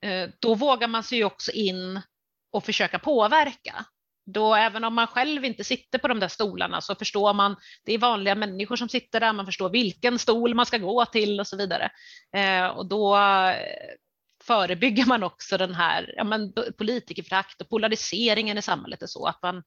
[0.04, 2.02] Eh, då vågar man sig ju också in
[2.52, 3.86] och försöka påverka.
[4.26, 7.94] Då även om man själv inte sitter på de där stolarna så förstår man, det
[7.94, 11.48] är vanliga människor som sitter där, man förstår vilken stol man ska gå till och
[11.48, 11.92] så vidare.
[12.36, 13.56] Eh, och då eh,
[14.48, 19.42] förebygger man också den här ja, men, politikerförakt och polariseringen i samhället är så att
[19.42, 19.64] man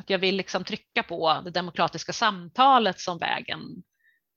[0.00, 3.60] att jag vill liksom trycka på det demokratiska samtalet som vägen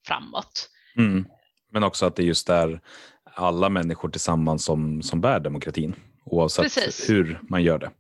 [0.08, 0.70] framåt.
[0.98, 1.26] Mm.
[1.72, 2.82] Men också att det just är
[3.24, 7.10] alla människor tillsammans som, som bär demokratin oavsett Precis.
[7.10, 7.92] hur man gör det.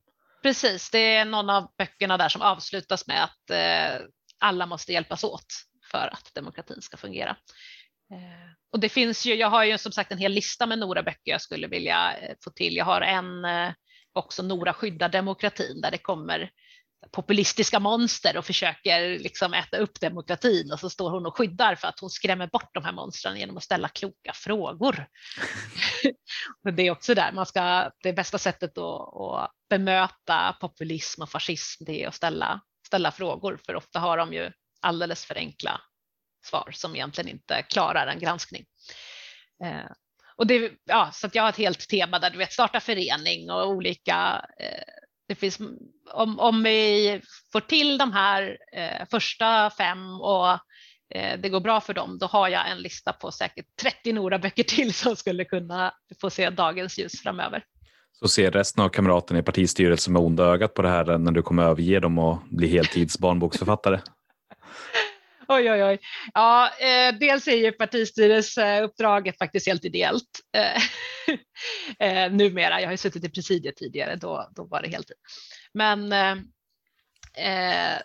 [0.43, 4.05] Precis, det är någon av böckerna där som avslutas med att eh,
[4.39, 5.45] alla måste hjälpas åt
[5.91, 7.37] för att demokratin ska fungera.
[8.11, 11.31] Eh, och det finns ju, jag har ju som sagt en hel lista med Nora-böcker
[11.31, 12.75] jag skulle vilja eh, få till.
[12.75, 13.73] Jag har en eh,
[14.13, 16.51] också Nora skyddar demokratin där det kommer
[17.11, 21.87] populistiska monster och försöker liksom äta upp demokratin och så står hon och skyddar för
[21.87, 25.07] att hon skrämmer bort de här monstren genom att ställa kloka frågor.
[26.75, 31.83] det är också där man ska, det bästa sättet att, att bemöta populism och fascism
[31.85, 35.81] det är att ställa, ställa frågor för ofta har de ju alldeles för enkla
[36.45, 38.65] svar som egentligen inte klarar en granskning.
[39.63, 39.91] Eh,
[40.35, 43.51] och det, ja, så att jag har ett helt tema där du vet starta förening
[43.51, 44.93] och olika eh,
[45.27, 45.59] det finns,
[46.13, 50.49] om, om vi får till de här eh, första fem och
[51.15, 54.63] eh, det går bra för dem, då har jag en lista på säkert 30 Nora-böcker
[54.63, 57.63] till som skulle kunna få se dagens ljus framöver.
[58.19, 61.41] Så ser resten av kamraterna i partistyrelsen med onda ögat på det här när du
[61.41, 63.99] kommer överge dem och bli heltids barnboksförfattare.
[65.47, 65.99] Oj, oj, oj.
[66.33, 70.81] Ja, eh, dels är ju partistyrelseuppdraget faktiskt helt ideellt eh,
[72.07, 72.81] eh, numera.
[72.81, 75.17] Jag har ju suttit i presidiet tidigare, då, då var det heltid.
[75.73, 76.31] Men eh,
[77.37, 77.99] eh,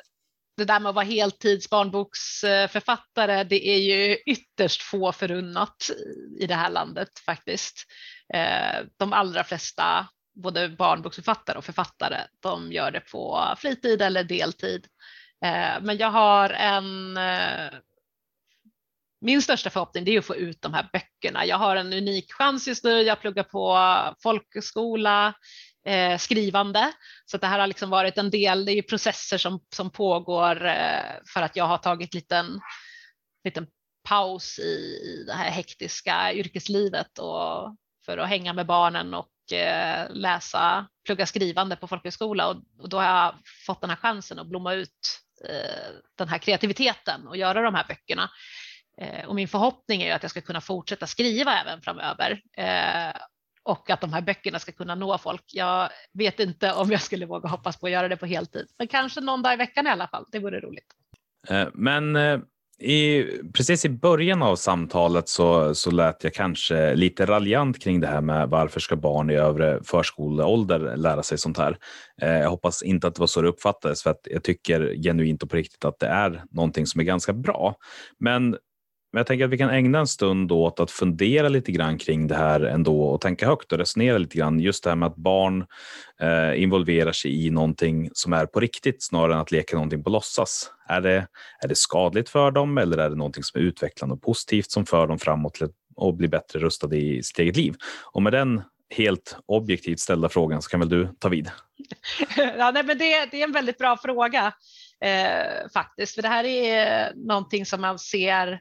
[0.57, 5.91] det där med att vara heltids barnboksförfattare, det är ju ytterst få förunnat
[6.41, 7.85] i det här landet faktiskt.
[8.35, 14.87] Eh, de allra flesta, både barnboksförfattare och författare, de gör det på fritid eller deltid.
[15.45, 17.79] Eh, men jag har en eh,
[19.21, 21.47] min största förhoppning är att få ut de här böckerna.
[21.47, 23.03] Jag har en unik chans just nu.
[23.03, 23.79] Jag pluggar på
[24.23, 25.35] folkhögskola,
[25.87, 26.93] eh, skrivande,
[27.27, 28.65] så det här har liksom varit en del.
[28.65, 31.03] Det är processer som, som pågår eh,
[31.35, 32.61] för att jag har tagit liten,
[33.45, 33.67] liten
[34.09, 40.07] paus i, i det här hektiska yrkeslivet och för att hänga med barnen och eh,
[40.11, 43.35] läsa, plugga skrivande på folkhögskola och, och då har jag
[43.67, 47.85] fått den här chansen att blomma ut Eh, den här kreativiteten och göra de här
[47.89, 48.31] böckerna.
[48.99, 53.21] Eh, och min förhoppning är att jag ska kunna fortsätta skriva även framöver eh,
[53.63, 55.45] och att de här böckerna ska kunna nå folk.
[55.47, 58.89] Jag vet inte om jag skulle våga hoppas på att göra det på heltid, men
[58.89, 60.27] kanske någon dag i veckan i alla fall.
[60.33, 60.95] Det vore roligt.
[61.73, 62.17] Men
[62.81, 68.07] i, precis i början av samtalet så, så lät jag kanske lite raljant kring det
[68.07, 71.79] här med varför ska barn i övre förskoleålder lära sig sånt här.
[72.23, 75.43] Eh, jag hoppas inte att det var så det uppfattades för att jag tycker genuint
[75.43, 77.75] och på riktigt att det är någonting som är ganska bra.
[78.19, 78.57] Men
[79.13, 82.27] men jag tänker att vi kan ägna en stund åt att fundera lite grann kring
[82.27, 84.61] det här ändå och tänka högt och resonera lite grann.
[84.61, 85.67] Just det här med att barn
[86.21, 90.11] eh, involverar sig i någonting som är på riktigt snarare än att leka någonting på
[90.11, 90.71] låtsas.
[90.89, 91.27] Är det,
[91.63, 94.87] är det skadligt för dem eller är det någonting som är utvecklande och positivt som
[94.87, 97.75] för dem framåt till att bli bättre rustade i sitt eget liv?
[98.13, 98.63] Och med den
[98.95, 101.51] helt objektivt ställda frågan så kan väl du ta vid?
[102.37, 104.53] ja, nej, men det, det är en väldigt bra fråga
[105.05, 108.61] eh, faktiskt, för det här är någonting som man ser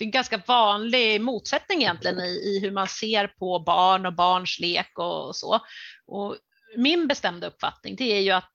[0.00, 4.14] det är en ganska vanlig motsättning egentligen i, i hur man ser på barn och
[4.14, 5.60] barns lek och, så.
[6.06, 6.36] Och
[6.76, 8.54] min bestämda uppfattning det är ju att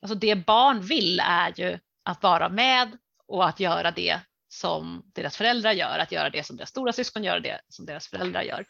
[0.00, 5.36] alltså det barn vill är ju att vara med och att göra det som deras
[5.36, 8.64] föräldrar gör, att göra det som deras stora syskon gör, det som deras föräldrar gör.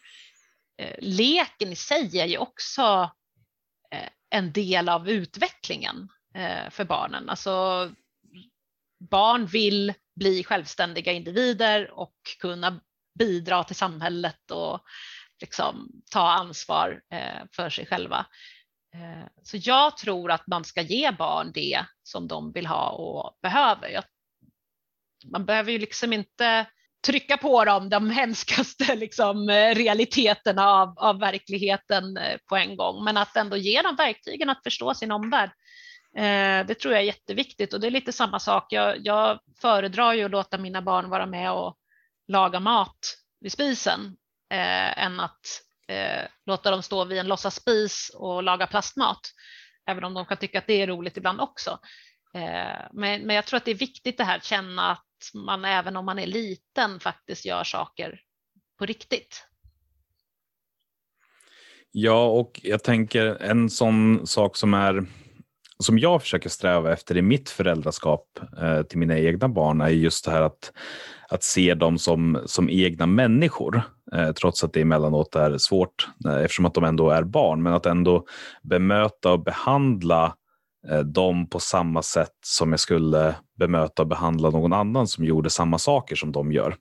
[0.79, 3.11] Eh, leken i sig är ju också
[3.90, 7.29] eh, en del av utvecklingen eh, för barnen.
[7.29, 7.90] Alltså,
[8.98, 12.80] barn vill bli självständiga individer och kunna
[13.18, 14.80] bidra till samhället och
[15.40, 18.26] liksom ta ansvar eh, för sig själva.
[18.94, 23.38] Eh, så jag tror att man ska ge barn det som de vill ha och
[23.42, 24.04] behöver.
[25.32, 26.66] Man behöver ju liksom inte
[27.06, 33.16] trycka på dem de hemskaste liksom, eh, realiteterna av, av verkligheten på en gång, men
[33.16, 35.50] att ändå ge dem verktygen att förstå sin omvärld.
[36.16, 38.72] Eh, det tror jag är jätteviktigt och det är lite samma sak.
[38.72, 41.76] Jag, jag föredrar ju att låta mina barn vara med och
[42.29, 42.98] laga mat
[43.40, 44.16] vid spisen
[44.50, 45.40] eh, än att
[45.88, 49.20] eh, låta dem stå vid en låtsasspis och laga plastmat.
[49.87, 51.79] Även om de kan tycka att det är roligt ibland också.
[52.35, 55.64] Eh, men, men jag tror att det är viktigt det här att känna att man
[55.64, 58.20] även om man är liten faktiskt gör saker
[58.79, 59.46] på riktigt.
[61.90, 65.07] Ja, och jag tänker en sån sak som är
[65.78, 68.24] som jag försöker sträva efter i mitt föräldraskap
[68.62, 70.72] eh, till mina egna barn är just det här att,
[71.28, 73.82] att se dem som, som egna människor,
[74.14, 77.72] eh, trots att det emellanåt är svårt eh, eftersom att de ändå är barn, men
[77.72, 78.24] att ändå
[78.62, 80.34] bemöta och behandla
[80.88, 85.50] eh, dem på samma sätt som jag skulle bemöta och behandla någon annan som gjorde
[85.50, 86.76] samma saker som de gör.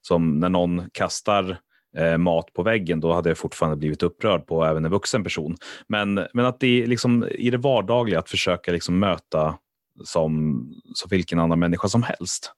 [0.00, 1.58] Som när någon kastar
[1.96, 5.56] eh, mat på väggen, då hade jag fortfarande blivit upprörd på även en vuxen person.
[5.86, 9.58] Men, men att det liksom, i det vardagliga att försöka liksom möta
[10.04, 12.52] som, som vilken annan människa som helst.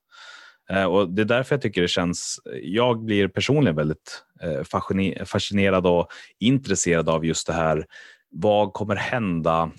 [0.70, 5.86] Eh, och Det är därför jag tycker det känns, jag blir personligen väldigt eh, fascinerad
[5.86, 7.86] och intresserad av just det här,
[8.30, 9.70] vad kommer hända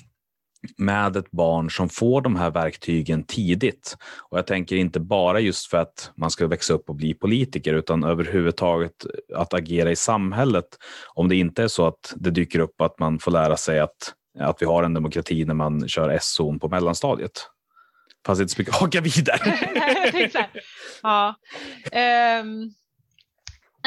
[0.77, 3.97] med ett barn som får de här verktygen tidigt.
[4.29, 7.73] Och jag tänker inte bara just för att man ska växa upp och bli politiker,
[7.73, 10.65] utan överhuvudtaget att agera i samhället.
[11.13, 14.13] Om det inte är så att det dyker upp att man får lära sig att,
[14.39, 17.49] att vi har en demokrati när man kör S-zon på mellanstadiet.
[18.25, 19.59] Fast inte så mycket att haka vidare.
[21.01, 21.35] ja.
[21.91, 22.73] Um...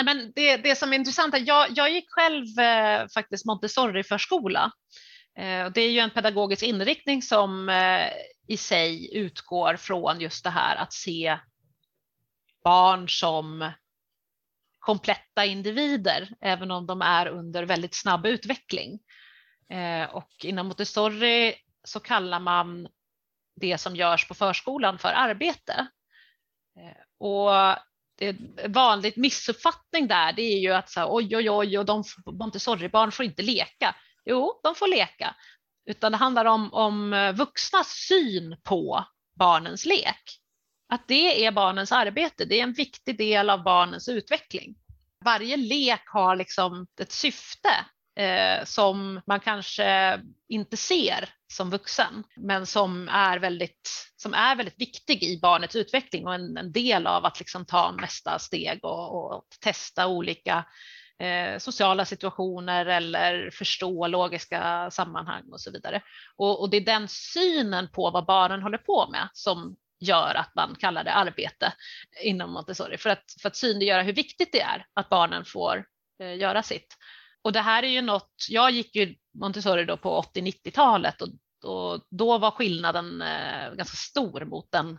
[0.05, 4.73] men det, det som är intressant är, jag, jag gick själv eh, faktiskt Montessori-förskola
[5.37, 8.09] Eh, det är ju en pedagogisk inriktning som eh,
[8.49, 11.39] i sig utgår från just det här att se
[12.65, 13.73] barn som
[14.79, 18.99] kompletta individer, även om de är under väldigt snabb utveckling.
[19.71, 22.89] Eh, och inom Montessori så kallar man
[23.61, 25.87] det som görs på förskolan för arbete.
[26.79, 27.77] Eh, och
[28.19, 31.85] det är vanligt missuppfattning där, det är ju att så här, oj, oj, oj, och
[31.85, 33.95] de Montessori-barn får inte leka.
[34.27, 35.35] Jo, de får leka,
[35.87, 39.05] utan det handlar om, om eh, vuxnas syn på
[39.39, 40.41] barnens lek.
[40.89, 44.77] Att det är barnens arbete, det är en viktig del av barnens utveckling.
[45.25, 47.71] Varje lek har liksom ett syfte
[48.17, 54.81] eh, som man kanske inte ser som vuxen, men som är väldigt, som är väldigt
[54.81, 59.37] viktig i barnets utveckling och en, en del av att liksom ta nästa steg och,
[59.37, 60.65] och testa olika
[61.19, 66.03] eh, sociala situationer eller förstå logiska sammanhang och så vidare.
[66.37, 70.55] Och, och, det är den synen på vad barnen håller på med som gör att
[70.55, 71.73] man kallar det arbete
[72.23, 75.85] inom Montessori för att, för att synliggöra hur viktigt det är att barnen får
[76.23, 76.97] eh, göra sitt.
[77.43, 81.29] Och det här är ju något, jag gick ju Montessori då på 80-90-talet och,
[81.65, 84.99] och, då var skillnaden eh, ganska stor mot den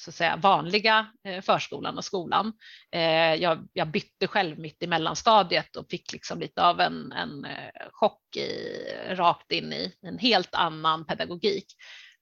[0.00, 2.52] så att säga, vanliga eh, förskolan och skolan.
[2.92, 7.44] Eh, jag, jag, bytte själv mitt i mellanstadiet och fick liksom lite av en, en
[7.44, 11.66] eh, chock i, rakt in i en helt annan pedagogik.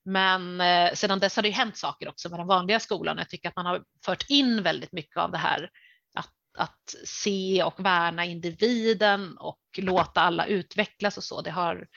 [0.05, 0.61] Men
[0.95, 3.17] sedan dess har det hänt saker också med den vanliga skolan.
[3.17, 5.69] Jag tycker att man har fört in väldigt mycket av det här
[6.15, 11.41] att, att se och värna individen och låta alla utvecklas och så.
[11.41, 11.87] Det har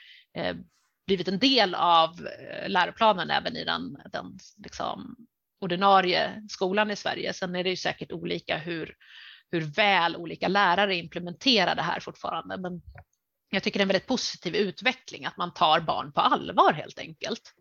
[1.06, 2.28] blivit en del av
[2.66, 5.16] läroplanen även i den, den liksom,
[5.60, 7.32] ordinarie skolan i Sverige.
[7.32, 8.94] Sen är det ju säkert olika hur,
[9.50, 12.56] hur väl olika lärare implementerar det här fortfarande.
[12.56, 12.82] Men
[13.50, 16.98] jag tycker det är en väldigt positiv utveckling att man tar barn på allvar helt
[16.98, 17.54] enkelt.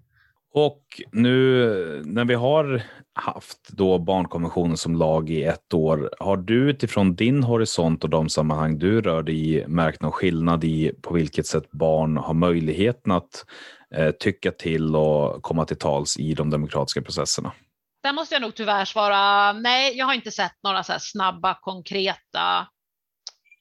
[0.51, 2.81] Och nu när vi har
[3.13, 8.29] haft då barnkonventionen som lag i ett år, har du utifrån din horisont och de
[8.29, 13.11] sammanhang du rör dig i märkt någon skillnad i på vilket sätt barn har möjligheten
[13.11, 13.45] att
[13.95, 17.51] eh, tycka till och komma till tals i de demokratiska processerna?
[18.03, 22.67] Där måste jag nog tyvärr svara nej, jag har inte sett några så snabba konkreta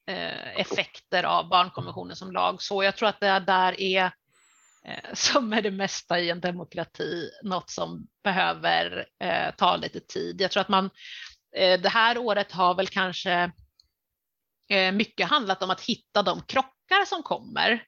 [0.07, 2.63] eh, effekter av barnkonventionen som lag.
[2.63, 4.13] Så jag tror att det där är
[4.89, 10.41] Eh, som är det mesta i en demokrati, något som behöver eh, ta lite tid.
[10.41, 10.91] Jag tror att man
[11.57, 13.53] eh, det här året har väl kanske
[14.71, 17.85] eh, mycket handlat om att hitta de krockar som kommer.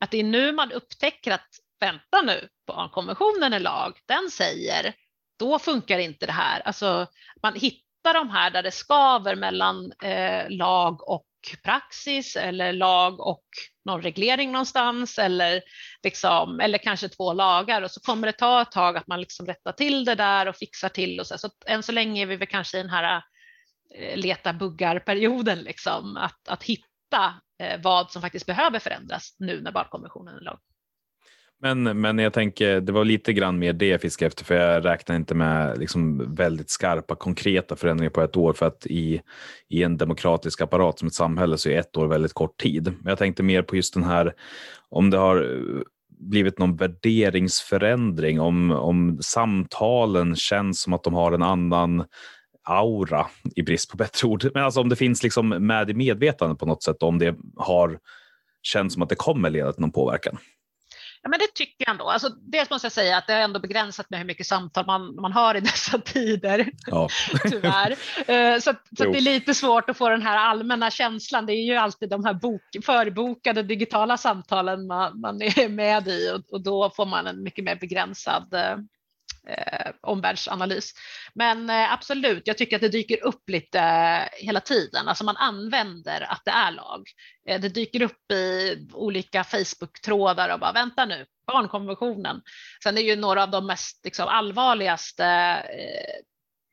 [0.00, 1.48] Att det är nu man upptäcker att
[1.80, 4.94] vänta nu, barnkonventionen är lag, den säger,
[5.38, 6.60] då funkar inte det här.
[6.60, 7.06] Alltså
[7.42, 11.26] man hittar de här där det skaver mellan eh, lag och
[11.64, 13.44] praxis eller lag och
[13.84, 15.62] någon reglering någonstans eller,
[16.02, 19.46] liksom, eller kanske två lagar och så kommer det ta ett tag att man liksom
[19.46, 21.38] rättar till det där och fixar till och så.
[21.38, 23.22] Så än så länge är vi väl kanske i den här
[23.94, 29.72] eh, leta buggar-perioden, liksom, att, att hitta eh, vad som faktiskt behöver förändras nu när
[29.72, 30.58] barnkonventionen är lag.
[31.62, 34.84] Men, men jag tänker, det var lite grann mer det jag fiskade efter, för jag
[34.84, 39.20] räknar inte med liksom väldigt skarpa, konkreta förändringar på ett år, för att i,
[39.68, 42.84] i en demokratisk apparat som ett samhälle så är ett år väldigt kort tid.
[42.84, 44.34] Men jag tänkte mer på just den här,
[44.88, 51.32] om det har eh, blivit någon värderingsförändring, om, om samtalen känns som att de har
[51.32, 52.04] en annan
[52.64, 54.50] aura, i brist på bättre ord.
[54.54, 57.98] Men alltså om det finns liksom med i medvetandet på något sätt, om det har
[58.62, 60.38] känns som att det kommer leda till någon påverkan.
[61.26, 62.04] Ja, men det tycker jag ändå.
[62.10, 65.14] Alltså, dels måste jag säga att det är ändå begränsat med hur mycket samtal man,
[65.14, 66.70] man har i dessa tider.
[66.86, 67.08] Ja.
[67.42, 67.90] Tyvärr.
[67.90, 71.46] Uh, så, så det är lite svårt att få den här allmänna känslan.
[71.46, 76.30] Det är ju alltid de här bok, förbokade digitala samtalen man, man är med i
[76.30, 78.84] och, och, då får man en mycket mer begränsad uh,
[79.48, 80.92] eh, omvärldsanalys.
[81.34, 85.08] Men eh, absolut, jag tycker att det dyker upp lite eh, hela tiden.
[85.08, 87.08] Alltså man använder att det är lag.
[87.48, 92.42] Eh, det dyker upp i olika Facebook-trådar och bara vänta nu, barnkonventionen.
[92.82, 95.26] Sen är ju några av de mest liksom, allvarligaste
[95.78, 96.22] eh,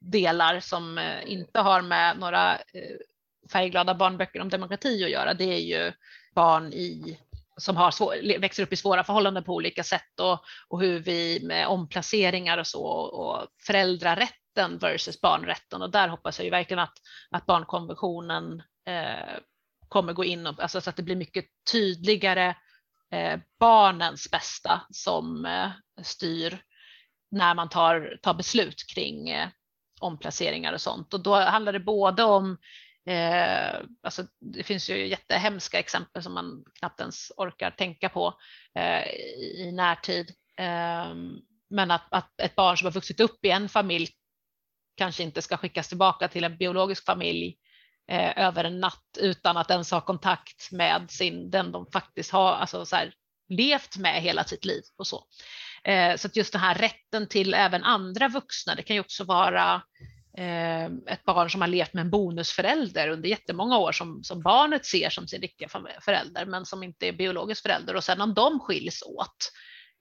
[0.01, 2.97] delar som eh, inte har med några eh,
[3.51, 5.91] färgglada barnböcker om demokrati att göra, det är ju
[6.35, 7.19] barn i
[7.57, 11.39] som har svår, växer upp i svåra förhållanden på olika sätt och, och hur vi
[11.43, 15.81] med omplaceringar och så och föräldrarätten versus barnrätten.
[15.81, 16.93] Och där hoppas jag ju verkligen att,
[17.31, 19.39] att barnkonventionen eh,
[19.89, 22.55] kommer gå in och, alltså så att det blir mycket tydligare
[23.11, 25.71] eh, barnens bästa som eh,
[26.03, 26.61] styr
[27.31, 29.49] när man tar, tar beslut kring eh,
[30.01, 31.13] omplaceringar och sånt.
[31.13, 32.57] Och då handlar det både om
[33.05, 38.33] Eh, alltså, det finns ju jättehemska exempel som man knappt ens orkar tänka på
[38.75, 39.07] eh,
[39.39, 40.33] i närtid.
[40.57, 41.15] Eh,
[41.69, 44.09] men att, att, ett barn som har vuxit upp i en familj
[44.97, 47.57] kanske inte ska skickas tillbaka till en biologisk familj
[48.11, 52.51] eh, över en natt utan att ens ha kontakt med sin, den de faktiskt har
[52.53, 53.13] alltså så här,
[53.49, 55.23] levt med hela sitt liv och så.
[55.83, 59.23] Eh, så att just den här rätten till även andra vuxna, det kan ju också
[59.23, 59.81] vara eh,
[60.37, 64.85] Eh, ett barn som har levt med en bonusförälder under jättemånga år som, som barnet
[64.85, 65.69] ser som sin riktiga
[66.01, 69.51] förälder men som inte är biologisk förälder och sen om de skiljs åt,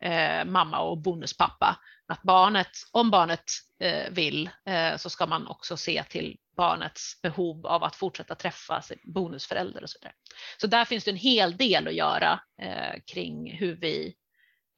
[0.05, 1.79] eh, mamma och bonuspappa,
[2.13, 3.45] att barnet, om barnet
[3.81, 8.83] eh, vill eh, så ska man också se till barnets behov av att fortsätta träffa
[8.83, 10.15] sin bonusförälder och så vidare.
[10.61, 14.15] Så där finns det en hel del att göra eh, kring hur vi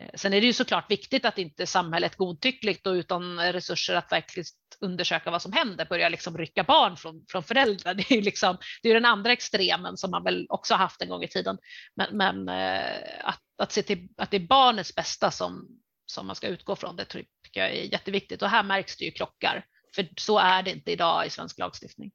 [0.03, 4.13] Eh, sen är det ju såklart viktigt att inte samhället godtyckligt och utan resurser att
[4.13, 4.45] verkligen
[4.81, 7.95] undersöka vad som händer börjar liksom rycka barn från, från föräldrar.
[7.95, 11.09] Det är ju liksom, det är den andra extremen som man väl också haft en
[11.09, 11.59] gång i tiden.
[11.97, 15.69] Men, men eh, att, att se till att det är barnets bästa som,
[16.07, 18.43] som man ska utgå från, det tycker jag är jätteviktigt.
[18.43, 19.65] Och här märks det ju klockar,
[19.95, 22.11] för så är det inte idag i svensk lagstiftning.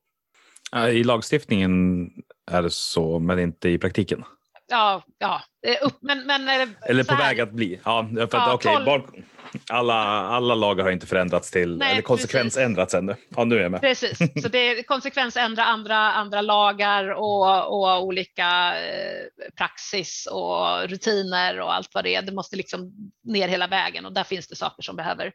[0.76, 2.10] Eh, I lagstiftningen
[2.52, 4.24] är det så, men inte i praktiken?
[4.70, 5.42] Ja, ja,
[5.82, 7.80] upp, men, men eh, Eller på väg att bli.
[7.84, 9.26] Ja, för att, ja, okay, barn,
[9.70, 9.94] alla,
[10.28, 13.16] alla lagar har inte förändrats till, Nej, eller konsekvensändrats ännu.
[13.36, 13.82] Ja, nu är jag med.
[13.82, 21.60] Precis, så det är konsekvensändra andra, andra lagar och, och olika eh, praxis och rutiner
[21.60, 22.22] och allt vad det är.
[22.22, 22.92] Det måste liksom
[23.24, 25.32] ner hela vägen och där finns det saker som behöver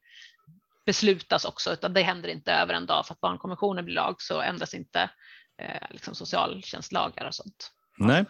[0.87, 4.41] beslutas också, utan det händer inte över en dag för att barnkonventionen blir lag så
[4.41, 5.11] ändras inte
[5.62, 7.70] eh, liksom socialtjänstlagar och sånt.
[7.99, 8.24] Nej.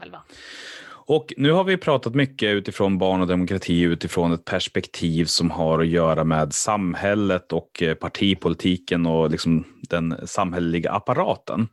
[1.07, 5.78] Och nu har vi pratat mycket utifrån barn och demokrati utifrån ett perspektiv som har
[5.78, 11.68] att göra med samhället och eh, partipolitiken och liksom den samhälleliga apparaten.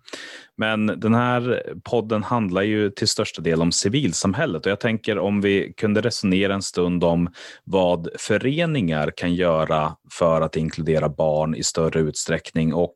[0.57, 5.41] Men den här podden handlar ju till största del om civilsamhället och jag tänker om
[5.41, 7.29] vi kunde resonera en stund om
[7.63, 12.95] vad föreningar kan göra för att inkludera barn i större utsträckning och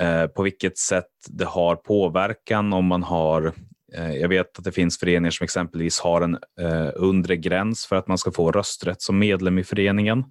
[0.00, 3.52] eh, på vilket sätt det har påverkan om man har
[3.96, 7.96] Eh, jag vet att det finns föreningar som exempelvis har en eh, undre gräns för
[7.96, 10.24] att man ska få rösträtt som medlem i föreningen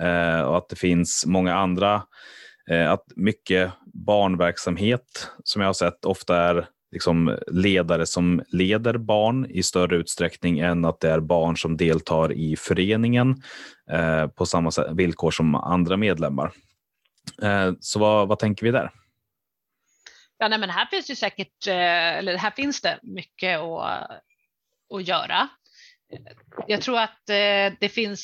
[0.00, 2.02] eh, och att det finns många andra,
[2.88, 3.72] att mycket
[4.06, 10.58] barnverksamhet som jag har sett ofta är liksom ledare som leder barn i större utsträckning
[10.58, 13.42] än att det är barn som deltar i föreningen
[14.34, 16.52] på samma villkor som andra medlemmar.
[17.80, 18.90] Så vad, vad tänker vi där?
[20.38, 24.10] Ja, nej, men här finns det säkert, eh, eller här finns det mycket att,
[24.94, 25.48] att göra.
[26.66, 28.20] Jag tror att eh, det finns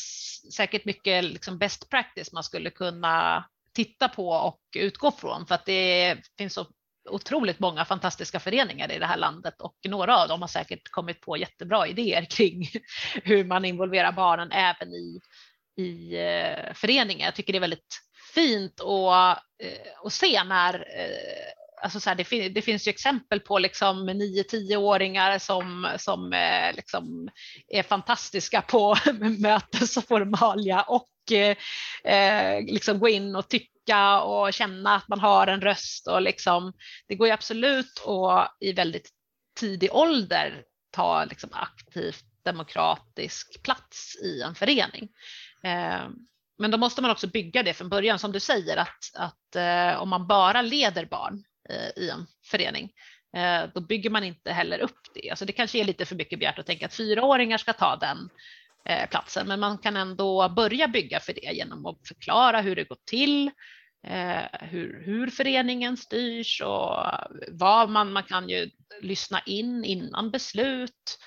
[0.57, 3.45] säkert mycket liksom best practice man skulle kunna
[3.75, 6.67] titta på och utgå från för att det finns så
[7.11, 11.21] otroligt många fantastiska föreningar i det här landet och några av dem har säkert kommit
[11.21, 12.69] på jättebra idéer kring
[13.23, 15.21] hur man involverar barnen även i,
[15.77, 17.27] i eh, föreningar.
[17.27, 17.99] Jag tycker det är väldigt
[18.35, 19.43] fint att,
[20.05, 20.85] att se när
[21.83, 27.29] Alltså så här, det, det, finns ju exempel på liksom 9-10-åringar som, som eh, liksom
[27.69, 28.97] är fantastiska på
[29.39, 31.57] mötesformalia och eh,
[32.15, 36.09] eh, liksom gå in och tycka och känna att man har en röst.
[36.09, 36.73] Och liksom,
[37.09, 39.11] det går ju absolut att i väldigt
[39.61, 45.09] tidig ålder ta liksom aktivt demokratisk plats i en förening.
[45.65, 46.09] Eh,
[46.59, 50.03] men då måste man också bygga det från början, som du säger, att, att eh,
[50.03, 52.93] om man bara leder barn Eh, i en förening.
[53.37, 55.31] Eh, då bygger man inte heller upp det.
[55.31, 58.29] Alltså det kanske är lite för mycket begärt att tänka att fyraåringar ska ta den
[58.85, 62.85] eh, platsen, men man kan ändå börja bygga för det genom att förklara hur det
[62.85, 63.51] går till,
[64.61, 66.97] hur, hur föreningen styrs och
[67.49, 71.19] vad man, man kan ju lyssna in innan beslut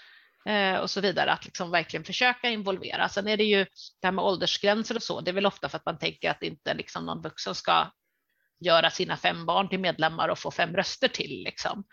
[0.81, 3.09] och så vidare, att liksom verkligen försöka involvera.
[3.09, 3.65] Sen är det ju
[4.01, 6.43] det här med åldersgränser och så, det är väl ofta för att man tänker att
[6.43, 7.91] inte liksom någon vuxen ska
[8.59, 11.43] göra sina fem barn till medlemmar och få fem röster till.
[11.43, 11.83] Liksom.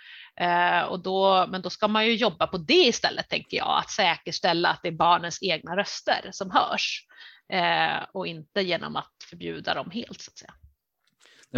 [0.40, 3.90] Eh, och då, men då ska man ju jobba på det istället, tänker jag, att
[3.90, 7.06] säkerställa att det är barnens egna röster som hörs
[7.52, 10.20] eh, och inte genom att förbjuda dem helt.
[10.20, 10.54] så att säga.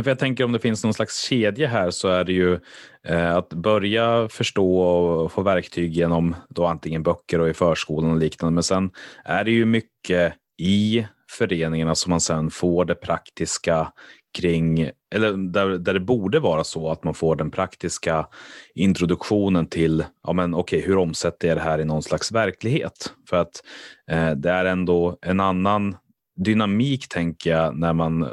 [0.02, 2.60] För jag tänker om det finns någon slags kedja här så är det ju
[3.06, 8.16] eh, att börja förstå och få verktyg genom då antingen böcker och i förskolan och
[8.16, 8.54] liknande.
[8.54, 8.90] Men sen
[9.24, 13.92] är det ju mycket i föreningarna som man sen får det praktiska
[14.34, 18.26] kring, eller där, där det borde vara så att man får den praktiska
[18.74, 23.12] introduktionen till, ja men okej, okay, hur omsätter jag det här i någon slags verklighet?
[23.28, 23.62] För att
[24.10, 25.96] eh, det är ändå en annan
[26.36, 28.28] dynamik, tänker jag, när man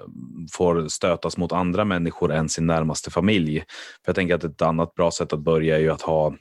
[0.52, 3.60] får stötas mot andra människor än sin närmaste familj.
[4.06, 6.36] För jag tänker att ett annat bra sätt att börja är ju att ha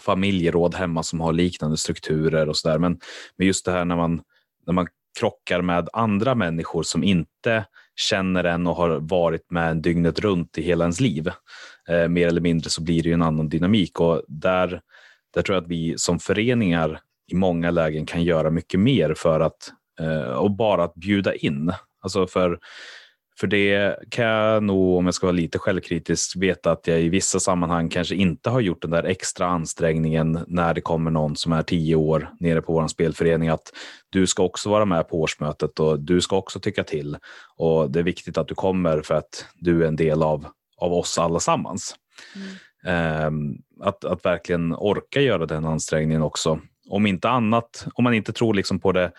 [0.00, 2.78] familjeråd hemma som har liknande strukturer och sådär.
[2.78, 2.98] Men,
[3.36, 4.20] men just det här när man,
[4.66, 4.86] när man
[5.18, 7.64] krockar med andra människor som inte
[7.96, 11.30] känner en och har varit med en dygnet runt i hela ens liv.
[11.88, 14.80] Eh, mer eller mindre så blir det ju en annan dynamik och där,
[15.34, 17.00] där tror jag att vi som föreningar
[17.32, 21.72] i många lägen kan göra mycket mer för att eh, och bara att bjuda in.
[22.02, 22.58] Alltså för,
[23.40, 27.08] för det kan jag nog, om jag ska vara lite självkritisk, veta att jag i
[27.08, 31.52] vissa sammanhang kanske inte har gjort den där extra ansträngningen när det kommer någon som
[31.52, 33.72] är tio år nere på vår spelförening att
[34.10, 37.16] du ska också vara med på årsmötet och du ska också tycka till.
[37.56, 40.92] Och det är viktigt att du kommer för att du är en del av, av
[40.92, 41.94] oss allesammans.
[42.34, 43.26] Mm.
[43.26, 46.60] Um, att, att verkligen orka göra den ansträngningen också.
[46.88, 49.12] Om inte annat, om man inte tror liksom på det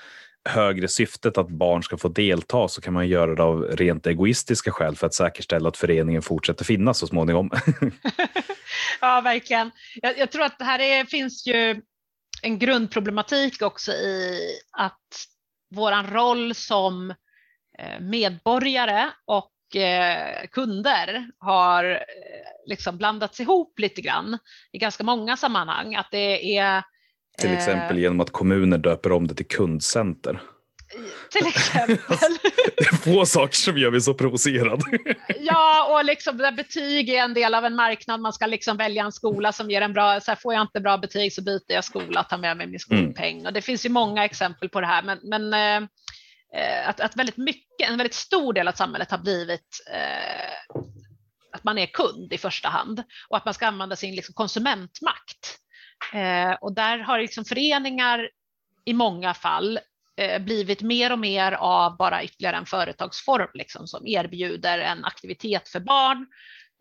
[0.45, 4.71] högre syftet att barn ska få delta så kan man göra det av rent egoistiska
[4.71, 7.49] skäl för att säkerställa att föreningen fortsätter finnas så småningom.
[9.01, 9.71] ja, verkligen.
[9.95, 11.81] Jag, jag, tror att det här är, finns ju
[12.41, 14.39] en grundproblematik också i
[14.71, 15.25] att
[15.75, 17.11] våran roll som
[17.79, 21.99] eh, medborgare och eh, kunder har eh,
[22.65, 24.37] liksom blandats ihop lite grann
[24.71, 25.95] i ganska många sammanhang.
[25.95, 26.83] Att det är
[27.37, 27.57] till eh.
[27.57, 30.41] exempel genom att kommuner döper om det till kundcenter.
[31.31, 31.97] Till exempel.
[32.77, 34.83] det är få saker som gör mig så provocerad.
[35.39, 38.21] ja, och liksom där betyg är en del av en marknad.
[38.21, 40.79] Man ska liksom välja en skola som ger en bra, så här, får jag inte
[40.79, 43.35] bra betyg så byter jag skola, tar med mig min skolpeng.
[43.35, 43.45] Mm.
[43.45, 45.03] Och det finns ju många exempel på det här.
[45.03, 45.89] Men, men eh,
[46.61, 50.79] eh, att, att väldigt mycket, en väldigt stor del av samhället har blivit eh,
[51.51, 55.59] att man är kund i första hand och att man ska använda sin liksom, konsumentmakt
[56.15, 58.29] Eh, och där har liksom föreningar
[58.85, 59.79] i många fall
[60.17, 65.69] eh, blivit mer och mer av bara ytterligare en företagsform liksom, som erbjuder en aktivitet
[65.69, 66.27] för barn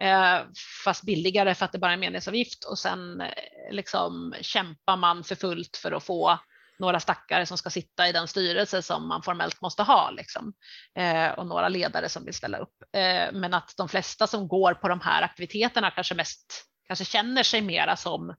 [0.01, 0.41] eh,
[0.85, 3.29] fast billigare för att det bara är medlemsavgift och sen eh,
[3.71, 6.39] liksom kämpar man för fullt för att få
[6.79, 10.53] några stackare som ska sitta i den styrelse som man formellt måste ha liksom.
[10.99, 12.83] eh, och några ledare som vill ställa upp.
[12.93, 17.43] Eh, men att de flesta som går på de här aktiviteterna kanske mest kanske känner
[17.43, 18.35] sig mera som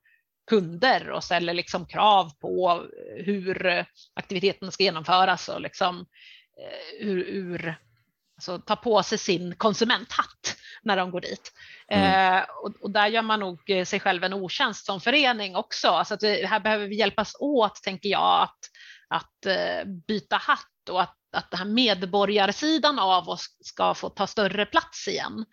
[0.48, 2.86] kunder och ställer liksom krav på
[3.18, 6.06] hur aktiviteten ska genomföras och liksom
[6.60, 7.76] eh, hur, hur
[8.36, 11.52] alltså, ta på sig sin konsumenthatt när de går dit.
[11.88, 12.38] Mm.
[12.38, 15.88] Eh, och, och, där gör man nog sig själv en otjänst som förening också.
[15.88, 18.60] Alltså att det, här behöver vi hjälpas åt, tänker jag, att,
[19.08, 24.28] att eh, byta hatt och att, att den här medborgarsidan av oss ska få ta
[24.28, 25.46] större plats igen.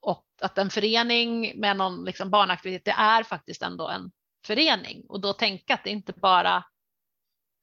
[0.00, 4.10] Och att en förening med någon liksom barnaktivitet, det är faktiskt ändå en
[4.46, 6.64] förening och då tänka att det inte bara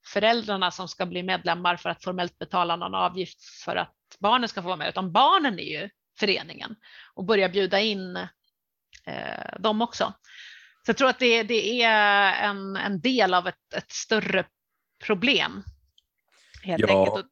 [0.06, 4.62] föräldrarna som ska bli medlemmar för att formellt betala någon avgift för att barnen ska
[4.62, 6.76] få vara med, utan barnen är ju föreningen
[7.14, 8.16] och börja bjuda in
[9.06, 10.14] eh, dem också.
[10.86, 14.44] Så jag tror att det, det är en, en del av ett, ett större
[15.04, 15.62] problem.
[16.62, 17.26] Helt ja, enkelt.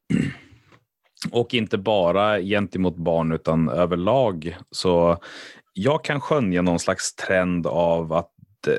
[1.31, 4.57] och inte bara gentemot barn utan överlag.
[4.71, 5.17] Så
[5.73, 8.34] jag kan skönja någon slags trend av att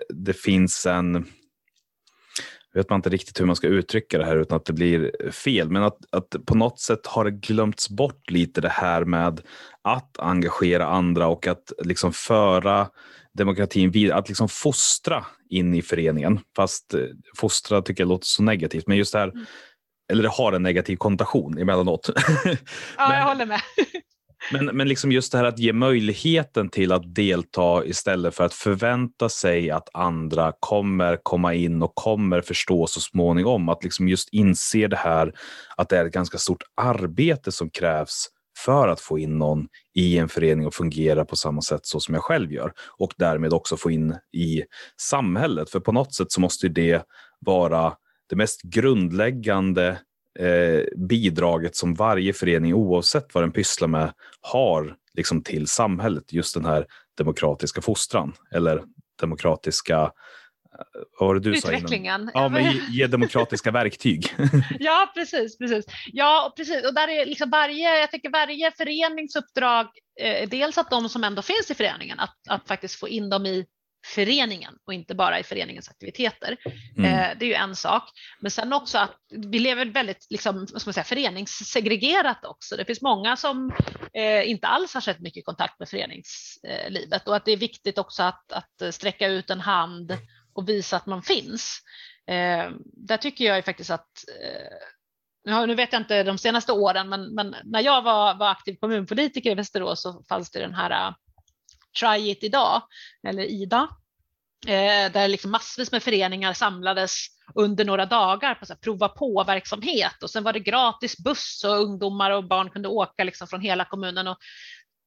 [0.08, 1.26] det, finns en
[2.74, 5.70] vet man inte riktigt hur man ska uttrycka det här utan att det blir fel,
[5.70, 9.40] men att, att på något sätt har det glömts bort lite det här med
[9.82, 12.88] att engagera andra och att liksom föra
[13.34, 16.40] demokratin vidare, att liksom fostra in i föreningen.
[16.56, 17.00] Fast eh,
[17.36, 19.46] fostra tycker jag låter så negativt, men just det här, mm.
[20.12, 22.10] eller det har en negativ konnotation emellanåt.
[22.96, 23.60] Ja, men, jag håller med.
[24.52, 28.54] Men, men liksom just det här att ge möjligheten till att delta istället för att
[28.54, 33.68] förvänta sig att andra kommer komma in och kommer förstå så småningom.
[33.68, 35.32] Att liksom just inse det här
[35.76, 38.28] att det är ett ganska stort arbete som krävs
[38.64, 42.14] för att få in någon i en förening och fungera på samma sätt så som
[42.14, 44.62] jag själv gör och därmed också få in i
[45.00, 45.70] samhället.
[45.70, 47.02] För på något sätt så måste det
[47.40, 47.92] vara
[48.28, 49.98] det mest grundläggande
[50.96, 56.32] bidraget som varje förening, oavsett vad den pysslar med, har liksom till samhället.
[56.32, 58.82] Just den här demokratiska fostran eller
[59.20, 60.10] demokratiska eh,
[61.18, 62.30] vad var det du Utvecklingen.
[62.32, 64.34] Sa ja, men ge, ge demokratiska verktyg.
[64.78, 65.84] ja, precis, precis.
[66.12, 66.86] Ja, precis.
[66.86, 69.86] Och där är liksom varje, jag tycker varje föreningsuppdrag,
[70.20, 73.46] eh, dels att de som ändå finns i föreningen, att, att faktiskt få in dem
[73.46, 73.66] i
[74.14, 76.56] föreningen och inte bara i föreningens aktiviteter.
[76.96, 77.04] Mm.
[77.04, 78.02] Eh, det är ju en sak.
[78.40, 82.76] Men sen också att vi lever väldigt liksom, vad ska man säga, föreningssegregerat också.
[82.76, 83.72] Det finns många som
[84.14, 88.22] eh, inte alls har sett mycket kontakt med föreningslivet och att det är viktigt också
[88.22, 90.16] att, att sträcka ut en hand
[90.54, 91.82] och visa att man finns.
[92.26, 94.10] Eh, där tycker jag faktiskt att
[95.66, 99.50] nu vet jag inte de senaste åren, men, men när jag var, var aktiv kommunpolitiker
[99.50, 101.14] i Västerås så fanns det den här
[102.00, 102.82] Try It idag,
[103.28, 103.88] eller IDA,
[104.66, 110.22] eh, där liksom massvis med föreningar samlades under några dagar på så här, prova på-verksamhet
[110.22, 113.84] och sen var det gratis buss och ungdomar och barn kunde åka liksom från hela
[113.84, 114.38] kommunen och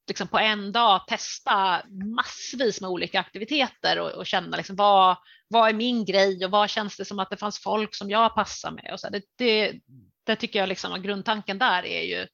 [0.07, 1.81] liksom på en dag testa
[2.15, 5.17] massvis med olika aktiviteter och, och känna liksom vad,
[5.47, 8.35] vad är min grej och vad känns det som att det fanns folk som jag
[8.35, 8.89] passar med.
[8.93, 9.73] Och så det, det,
[10.25, 12.27] det tycker jag liksom, grundtanken där är ju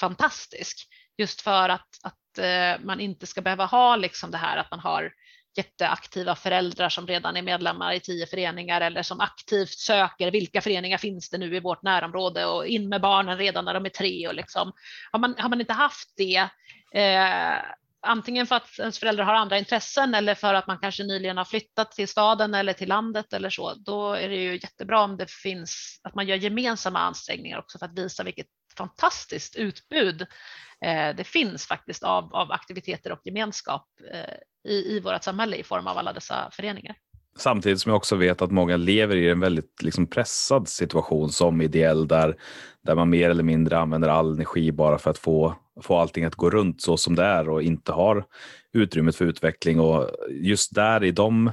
[0.00, 0.88] fantastisk
[1.18, 4.80] just för att, att eh, man inte ska behöva ha liksom det här att man
[4.80, 5.12] har
[5.56, 10.98] jätteaktiva föräldrar som redan är medlemmar i tio föreningar eller som aktivt söker vilka föreningar
[10.98, 14.28] finns det nu i vårt närområde och in med barnen redan när de är tre.
[14.28, 14.72] Och liksom,
[15.12, 16.48] har, man, har man inte haft det,
[16.94, 17.58] eh,
[18.02, 21.44] antingen för att ens föräldrar har andra intressen eller för att man kanske nyligen har
[21.44, 25.30] flyttat till staden eller till landet eller så, då är det ju jättebra om det
[25.30, 28.46] finns, att man gör gemensamma ansträngningar också för att visa vilket
[28.76, 30.22] fantastiskt utbud
[30.84, 35.62] eh, det finns faktiskt av, av aktiviteter och gemenskap eh, i, i vårt samhälle i
[35.62, 36.96] form av alla dessa föreningar.
[37.36, 41.60] Samtidigt som jag också vet att många lever i en väldigt liksom pressad situation som
[41.60, 42.36] ideell där,
[42.82, 46.34] där man mer eller mindre använder all energi bara för att få, få allting att
[46.34, 48.24] gå runt så som det är och inte har
[48.72, 49.80] utrymmet för utveckling.
[49.80, 51.52] Och just där i de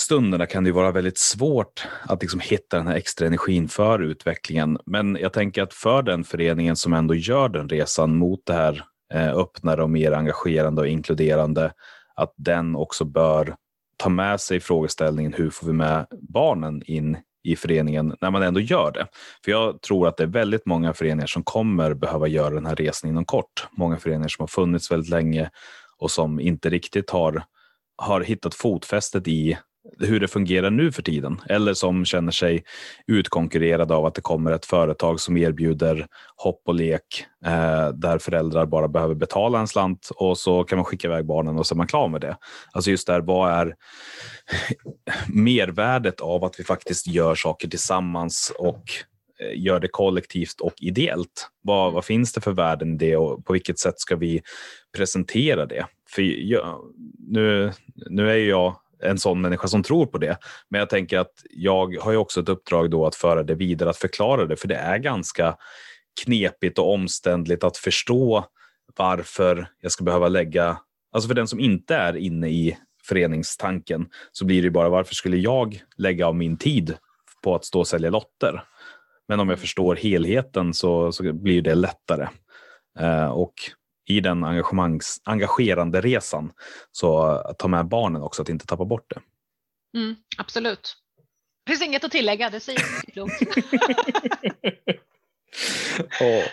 [0.00, 4.78] stunderna kan det vara väldigt svårt att liksom hitta den här extra energin för utvecklingen.
[4.86, 8.84] Men jag tänker att för den föreningen som ändå gör den resan mot det här
[9.14, 11.72] eh, öppnare och mer engagerande och inkluderande,
[12.14, 13.56] att den också bör
[13.96, 18.60] ta med sig frågeställningen hur får vi med barnen in i föreningen när man ändå
[18.60, 19.06] gör det.
[19.44, 22.76] För jag tror att det är väldigt många föreningar som kommer behöva göra den här
[22.76, 23.66] resan inom kort.
[23.72, 25.50] Många föreningar som har funnits väldigt länge
[25.98, 27.44] och som inte riktigt har,
[27.96, 29.58] har hittat fotfästet i
[29.98, 32.64] hur det fungerar nu för tiden eller som känner sig
[33.06, 38.66] utkonkurrerade av att det kommer ett företag som erbjuder hopp och lek eh, där föräldrar
[38.66, 41.76] bara behöver betala en slant och så kan man skicka iväg barnen och så är
[41.76, 42.36] man klar med det.
[42.72, 43.74] Alltså just där, vad är
[45.28, 48.84] mervärdet av att vi faktiskt gör saker tillsammans och
[49.40, 51.48] eh, gör det kollektivt och ideellt.
[51.62, 54.42] Vad, vad finns det för värden i det och på vilket sätt ska vi
[54.96, 55.86] presentera det?
[56.10, 56.80] För jag,
[57.28, 57.72] nu,
[58.10, 60.38] nu är jag en sån människa som tror på det.
[60.68, 63.90] Men jag tänker att jag har ju också ett uppdrag då att föra det vidare,
[63.90, 65.56] att förklara det, för det är ganska
[66.24, 68.44] knepigt och omständligt att förstå
[68.96, 70.78] varför jag ska behöva lägga,
[71.12, 75.36] alltså för den som inte är inne i föreningstanken så blir det bara varför skulle
[75.36, 76.96] jag lägga av min tid
[77.42, 78.64] på att stå och sälja lotter?
[79.28, 82.28] Men om jag förstår helheten så, så blir det lättare.
[82.98, 83.54] Eh, och
[84.06, 86.52] i den engagemangs, engagerande resan.
[86.92, 89.20] Så ta med barnen också, att inte tappa bort det.
[89.98, 90.96] Mm, absolut.
[91.64, 93.40] Det finns inget att tillägga, det säger du klokt.
[96.20, 96.44] oh.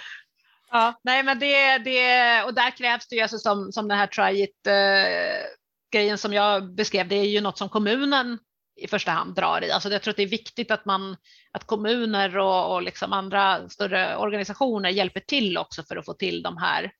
[0.72, 4.08] Ja, nej men det, det, och där krävs det ju alltså som, som den här
[4.08, 5.46] try it eh,
[5.94, 8.40] grejen som jag beskrev, det är ju något som kommunen
[8.76, 9.72] i första hand drar i.
[9.72, 11.18] Alltså jag tror att det är viktigt att, man,
[11.52, 16.44] att kommuner och, och liksom andra större organisationer hjälper till också för att få till
[16.44, 16.92] de här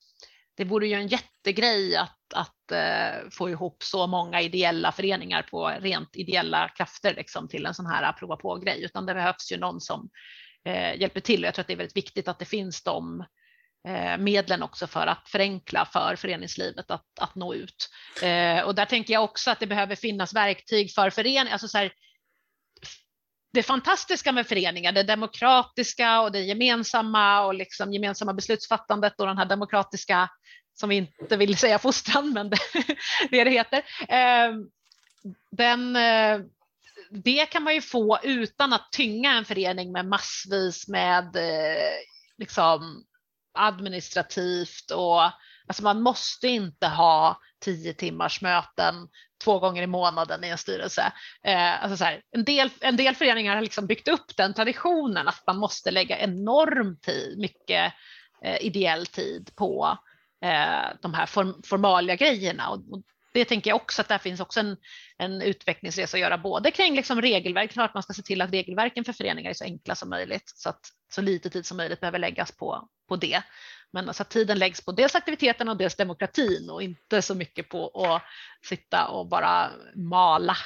[0.56, 5.68] det vore ju en jättegrej att, att eh, få ihop så många ideella föreningar på
[5.68, 9.56] rent ideella krafter liksom, till en sån här eh, prova på-grej, utan det behövs ju
[9.56, 10.08] någon som
[10.64, 11.44] eh, hjälper till.
[11.44, 13.24] Och jag tror att det är väldigt viktigt att det finns de
[13.88, 17.88] eh, medlen också för att förenkla för föreningslivet att, att nå ut.
[18.22, 21.78] Eh, och där tänker jag också att det behöver finnas verktyg för föreningar, alltså så
[21.78, 21.92] här,
[23.52, 29.38] det fantastiska med föreningar, det demokratiska och det gemensamma och liksom gemensamma beslutsfattandet och den
[29.38, 30.28] här demokratiska,
[30.74, 32.58] som vi inte vill säga fostran, men det,
[33.30, 33.82] det, det heter.
[34.08, 34.68] Ehm,
[35.50, 36.40] den, eh,
[37.10, 41.92] det kan man ju få utan att tynga en förening med massvis med eh,
[42.38, 43.04] liksom,
[43.58, 45.22] administrativt och
[45.66, 49.08] alltså man måste inte ha tio timmars möten
[49.44, 51.12] två gånger i månaden i en styrelse.
[51.44, 55.28] Eh, alltså så här, en, del, en del föreningar har liksom byggt upp den traditionen
[55.28, 57.92] att man måste lägga enorm tid, mycket
[58.44, 59.98] eh, ideell tid på
[60.44, 62.68] eh, de här form, formalia grejerna.
[62.68, 63.02] Och, och,
[63.34, 64.76] det tänker jag också att där finns också en,
[65.18, 69.04] en utvecklingsresa att göra både kring liksom regelverk, klart man ska se till att regelverken
[69.04, 70.80] för föreningar är så enkla som möjligt så att
[71.14, 73.42] så lite tid som möjligt behöver läggas på, på det.
[73.92, 77.68] Men alltså att tiden läggs på dels aktiviteten och dels demokratin och inte så mycket
[77.68, 78.22] på att
[78.68, 80.56] sitta och bara mala.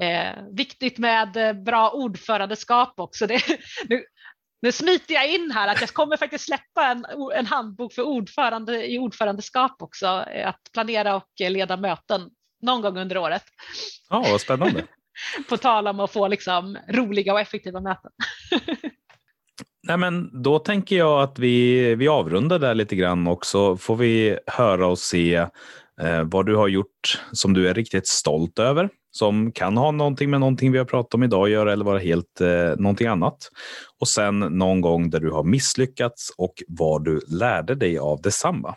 [0.00, 3.26] Eh, viktigt med eh, bra ordförandeskap också.
[3.26, 3.42] Det,
[3.88, 4.04] nu,
[4.62, 8.90] nu smiter jag in här att jag kommer faktiskt släppa en, en handbok för ordförande
[8.92, 12.30] i ordförandeskap också, eh, att planera och leda möten
[12.62, 13.44] någon gång under året.
[14.08, 14.84] Ja, vad spännande.
[15.48, 18.10] på tal om att få liksom roliga och effektiva möten.
[19.88, 23.96] Nej, men då tänker jag att vi, vi avrundar där lite grann och så får
[23.96, 25.34] vi höra och se
[26.00, 30.30] eh, vad du har gjort som du är riktigt stolt över, som kan ha någonting
[30.30, 33.36] med någonting vi har pratat om idag att göra eller vara helt eh, någonting annat.
[34.00, 38.74] Och sen någon gång där du har misslyckats och vad du lärde dig av detsamma.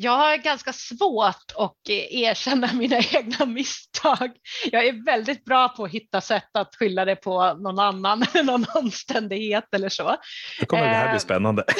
[0.00, 4.30] Jag har ganska svårt att erkänna mina egna misstag.
[4.64, 8.66] Jag är väldigt bra på att hitta sätt att skylla det på någon annan, någon
[8.74, 10.16] omständighet eller så.
[10.60, 11.64] Nu kommer det här bli eh, spännande.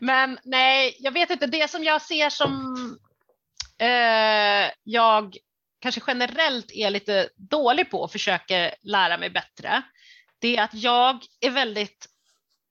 [0.00, 1.46] Men nej, jag vet inte.
[1.46, 2.76] Det som jag ser som
[3.80, 5.36] eh, jag
[5.80, 9.82] kanske generellt är lite dålig på och försöker lära mig bättre,
[10.40, 12.06] det är att jag är väldigt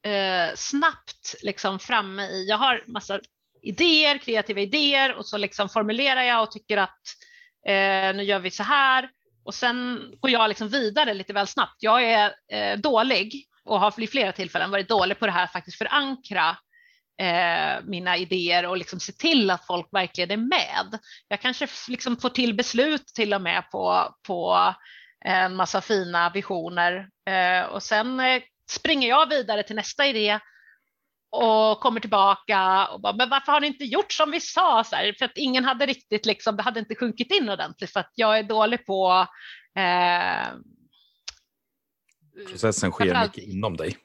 [0.03, 3.19] eh, snabbt liksom framme i, jag har massa
[3.61, 7.01] idéer, kreativa idéer och så liksom formulerar jag och tycker att
[7.67, 9.09] eh, nu gör vi så här
[9.43, 11.75] och sen går jag liksom vidare lite väl snabbt.
[11.79, 15.51] Jag är eh, dålig och har vid flera tillfällen varit dålig på det här att
[15.51, 16.57] faktiskt förankra
[17.21, 20.99] eh, mina idéer och liksom se till att folk verkligen är med.
[21.27, 24.73] Jag kanske liksom får till beslut till och med på, på
[25.25, 28.41] en massa fina visioner eh, och sen eh,
[28.71, 30.39] springer jag vidare till nästa idé
[31.29, 34.83] och kommer tillbaka och bara, men varför har ni inte gjort som vi sa?
[34.83, 37.99] Så här, för att ingen hade riktigt, liksom, det hade inte sjunkit in ordentligt för
[37.99, 39.27] att jag är dålig på
[39.77, 40.47] eh,
[42.49, 43.97] Processen sker mycket inom dig.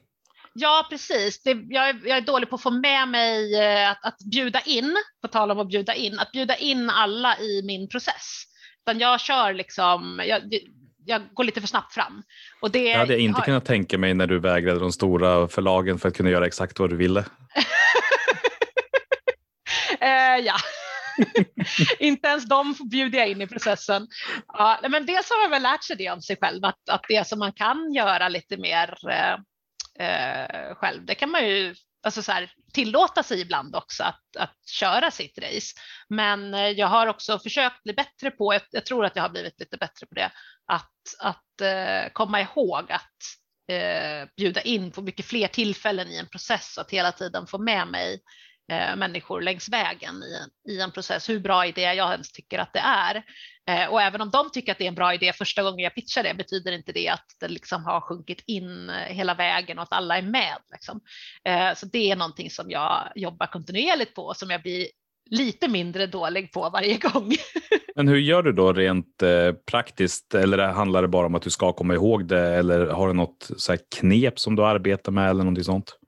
[0.53, 1.43] Ja, precis.
[1.43, 4.61] Det, jag, är, jag, är, dålig på att få med mig eh, att, att bjuda
[4.61, 8.43] in, på tal om att bjuda in, att bjuda in alla i min process.
[8.85, 10.41] Utan jag kör liksom, jag,
[11.09, 12.23] jag går lite för snabbt fram.
[12.61, 13.45] Och det, det hade jag inte har...
[13.45, 16.89] kunnat tänka mig när du vägrade de stora förlagen för att kunna göra exakt vad
[16.89, 17.19] du ville.
[19.99, 20.55] eh, ja.
[21.99, 24.07] inte ens de bjuder jag in i processen.
[24.47, 27.27] Ja, men dels har man väl lärt sig det om sig själv, att, att det
[27.27, 29.33] som man kan göra lite mer eh,
[30.07, 34.69] eh, själv, det kan man ju alltså så här, tillåta sig ibland också att, att
[34.69, 35.75] köra sitt race.
[36.09, 39.29] Men eh, jag har också försökt bli bättre på, jag, jag tror att jag har
[39.29, 40.31] blivit lite bättre på det,
[40.65, 43.17] att, att eh, komma ihåg att
[43.71, 47.57] eh, bjuda in på mycket fler tillfällen i en process och att hela tiden få
[47.57, 48.21] med mig
[48.69, 52.73] eh, människor längs vägen i, i en process, hur bra idé jag ens tycker att
[52.73, 53.23] det är.
[53.69, 55.95] Eh, och även om de tycker att det är en bra idé första gången jag
[55.95, 59.83] pitchar det betyder inte det att det liksom har sjunkit in eh, hela vägen och
[59.83, 60.57] att alla är med.
[60.71, 61.01] Liksom.
[61.43, 64.87] Eh, så det är någonting som jag jobbar kontinuerligt på som jag blir
[65.29, 67.35] lite mindre dålig på varje gång.
[67.95, 70.35] Men hur gör du då rent eh, praktiskt?
[70.35, 72.55] Eller handlar det bara om att du ska komma ihåg det?
[72.55, 75.99] Eller har du något så knep som du arbetar med eller någonting sånt?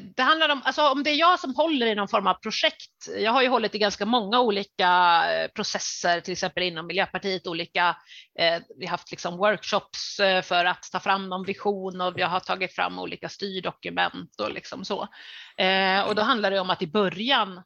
[0.00, 3.08] Det handlar om, alltså om det är jag som håller i någon form av projekt.
[3.18, 7.96] Jag har ju hållit i ganska många olika eh, processer, till exempel inom Miljöpartiet, olika,
[8.38, 12.22] eh, vi har haft liksom workshops eh, för att ta fram någon vision och vi
[12.22, 15.08] har tagit fram olika styrdokument och liksom så.
[15.56, 17.56] Eh, och då handlar det om att i början,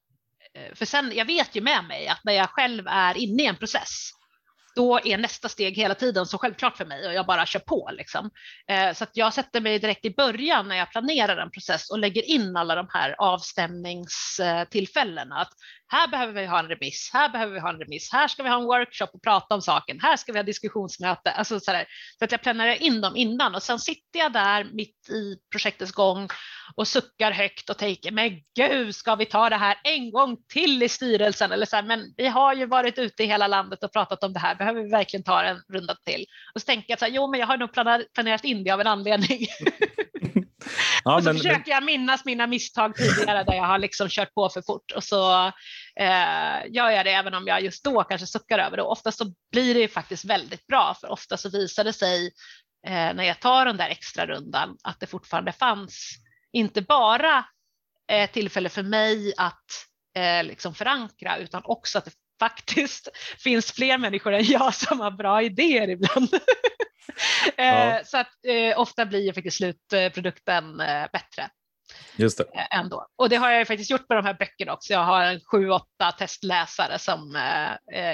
[0.54, 3.46] eh, för sen, jag vet ju med mig att när jag själv är inne i
[3.46, 4.10] en process,
[4.76, 7.90] då är nästa steg hela tiden så självklart för mig och jag bara kör på.
[7.92, 8.30] Liksom.
[8.70, 11.98] Eh, så att jag sätter mig direkt i början när jag planerar en process och
[11.98, 15.36] lägger in alla de här avstämningstillfällena.
[15.36, 15.52] Att
[15.89, 18.49] här behöver vi ha en remiss, här behöver vi ha en remiss, här ska vi
[18.49, 21.30] ha en workshop och prata om saken, här ska vi ha diskussionsmöte.
[21.30, 21.87] Alltså så, där,
[22.18, 25.93] så att jag planerar in dem innan och sen sitter jag där mitt i projektets
[25.93, 26.28] gång
[26.74, 30.82] och suckar högt och tänker, men gud, ska vi ta det här en gång till
[30.82, 31.53] i styrelsen?
[31.53, 34.32] Eller så här, men vi har ju varit ute i hela landet och pratat om
[34.32, 36.26] det här, behöver vi verkligen ta en runda till?
[36.55, 37.72] Och så tänker jag så här, jo, men jag har nog
[38.14, 39.47] planerat in det av en anledning.
[41.07, 44.34] Ja, och så men, försöker jag minnas mina misstag tidigare där jag har liksom kört
[44.34, 45.46] på för fort och så
[46.00, 48.82] eh, gör jag det även om jag just då kanske suckar över det.
[48.82, 52.26] Och ofta så blir det faktiskt väldigt bra för ofta så visar det sig
[52.86, 56.11] eh, när jag tar den där extra rundan att det fortfarande fanns
[56.52, 57.44] inte bara
[58.12, 59.70] eh, tillfälle för mig att
[60.16, 63.09] eh, liksom förankra utan också att det faktiskt
[63.39, 66.28] finns fler människor än jag som har bra idéer ibland.
[67.57, 67.62] ja.
[67.64, 71.51] Eh, så att eh, ofta blir ju faktiskt slutprodukten eh, bättre.
[72.16, 72.45] Just det.
[72.70, 73.07] Ändå.
[73.16, 74.93] Och det har jag ju faktiskt gjort med de här böckerna också.
[74.93, 77.39] Jag har en sju, åtta testläsare som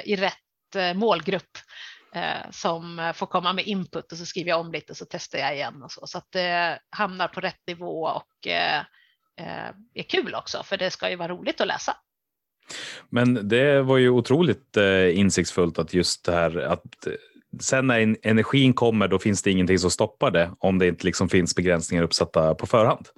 [0.05, 1.59] i rätt målgrupp
[2.51, 5.55] som får komma med input och så skriver jag om lite och så testar jag
[5.55, 6.07] igen och så.
[6.07, 11.17] Så att det hamnar på rätt nivå och är kul också för det ska ju
[11.17, 11.97] vara roligt att läsa.
[13.09, 14.77] Men det var ju otroligt
[15.13, 17.07] insiktsfullt att just det här att
[17.61, 21.29] sen när energin kommer, då finns det ingenting som stoppar det om det inte liksom
[21.29, 23.09] finns begränsningar uppsatta på förhand.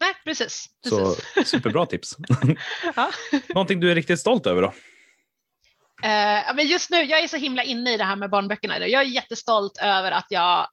[0.00, 0.66] Nej, precis.
[0.82, 1.24] precis.
[1.34, 2.16] Så superbra tips.
[2.96, 3.10] ja.
[3.48, 4.68] Någonting du är riktigt stolt över då?
[6.04, 8.78] Uh, men just nu, jag är så himla inne i det här med barnböckerna.
[8.78, 10.68] Jag är jättestolt över att jag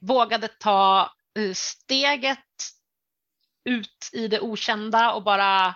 [0.00, 2.38] vågade ta eh, steget
[3.64, 5.74] ut i det okända och bara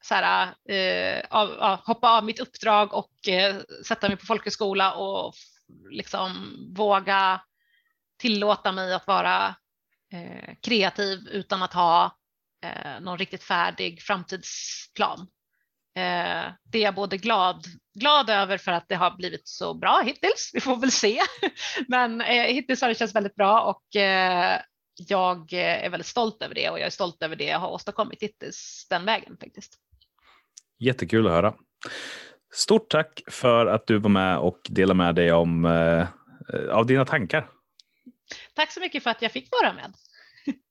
[0.00, 5.34] så här, eh, av, hoppa av mitt uppdrag och eh, sätta mig på folkhögskola och
[5.90, 7.40] liksom våga
[8.18, 9.54] tillåta mig att vara
[10.12, 12.16] eh, kreativ utan att ha
[12.64, 15.20] eh, någon riktigt färdig framtidsplan.
[15.96, 20.02] Eh, det är jag både glad, glad över för att det har blivit så bra
[20.04, 20.50] hittills.
[20.54, 21.20] Vi får väl se.
[21.88, 24.60] Men eh, hittills har det känts väldigt bra och eh,
[24.94, 27.70] jag eh, är väldigt stolt över det och jag är stolt över det jag har
[27.70, 29.78] åstadkommit hittills den vägen faktiskt.
[30.78, 31.54] Jättekul att höra.
[32.54, 36.00] Stort tack för att du var med och delade med dig om, eh,
[36.54, 37.48] eh av dina tankar.
[38.54, 39.92] Tack så mycket för att jag fick vara med.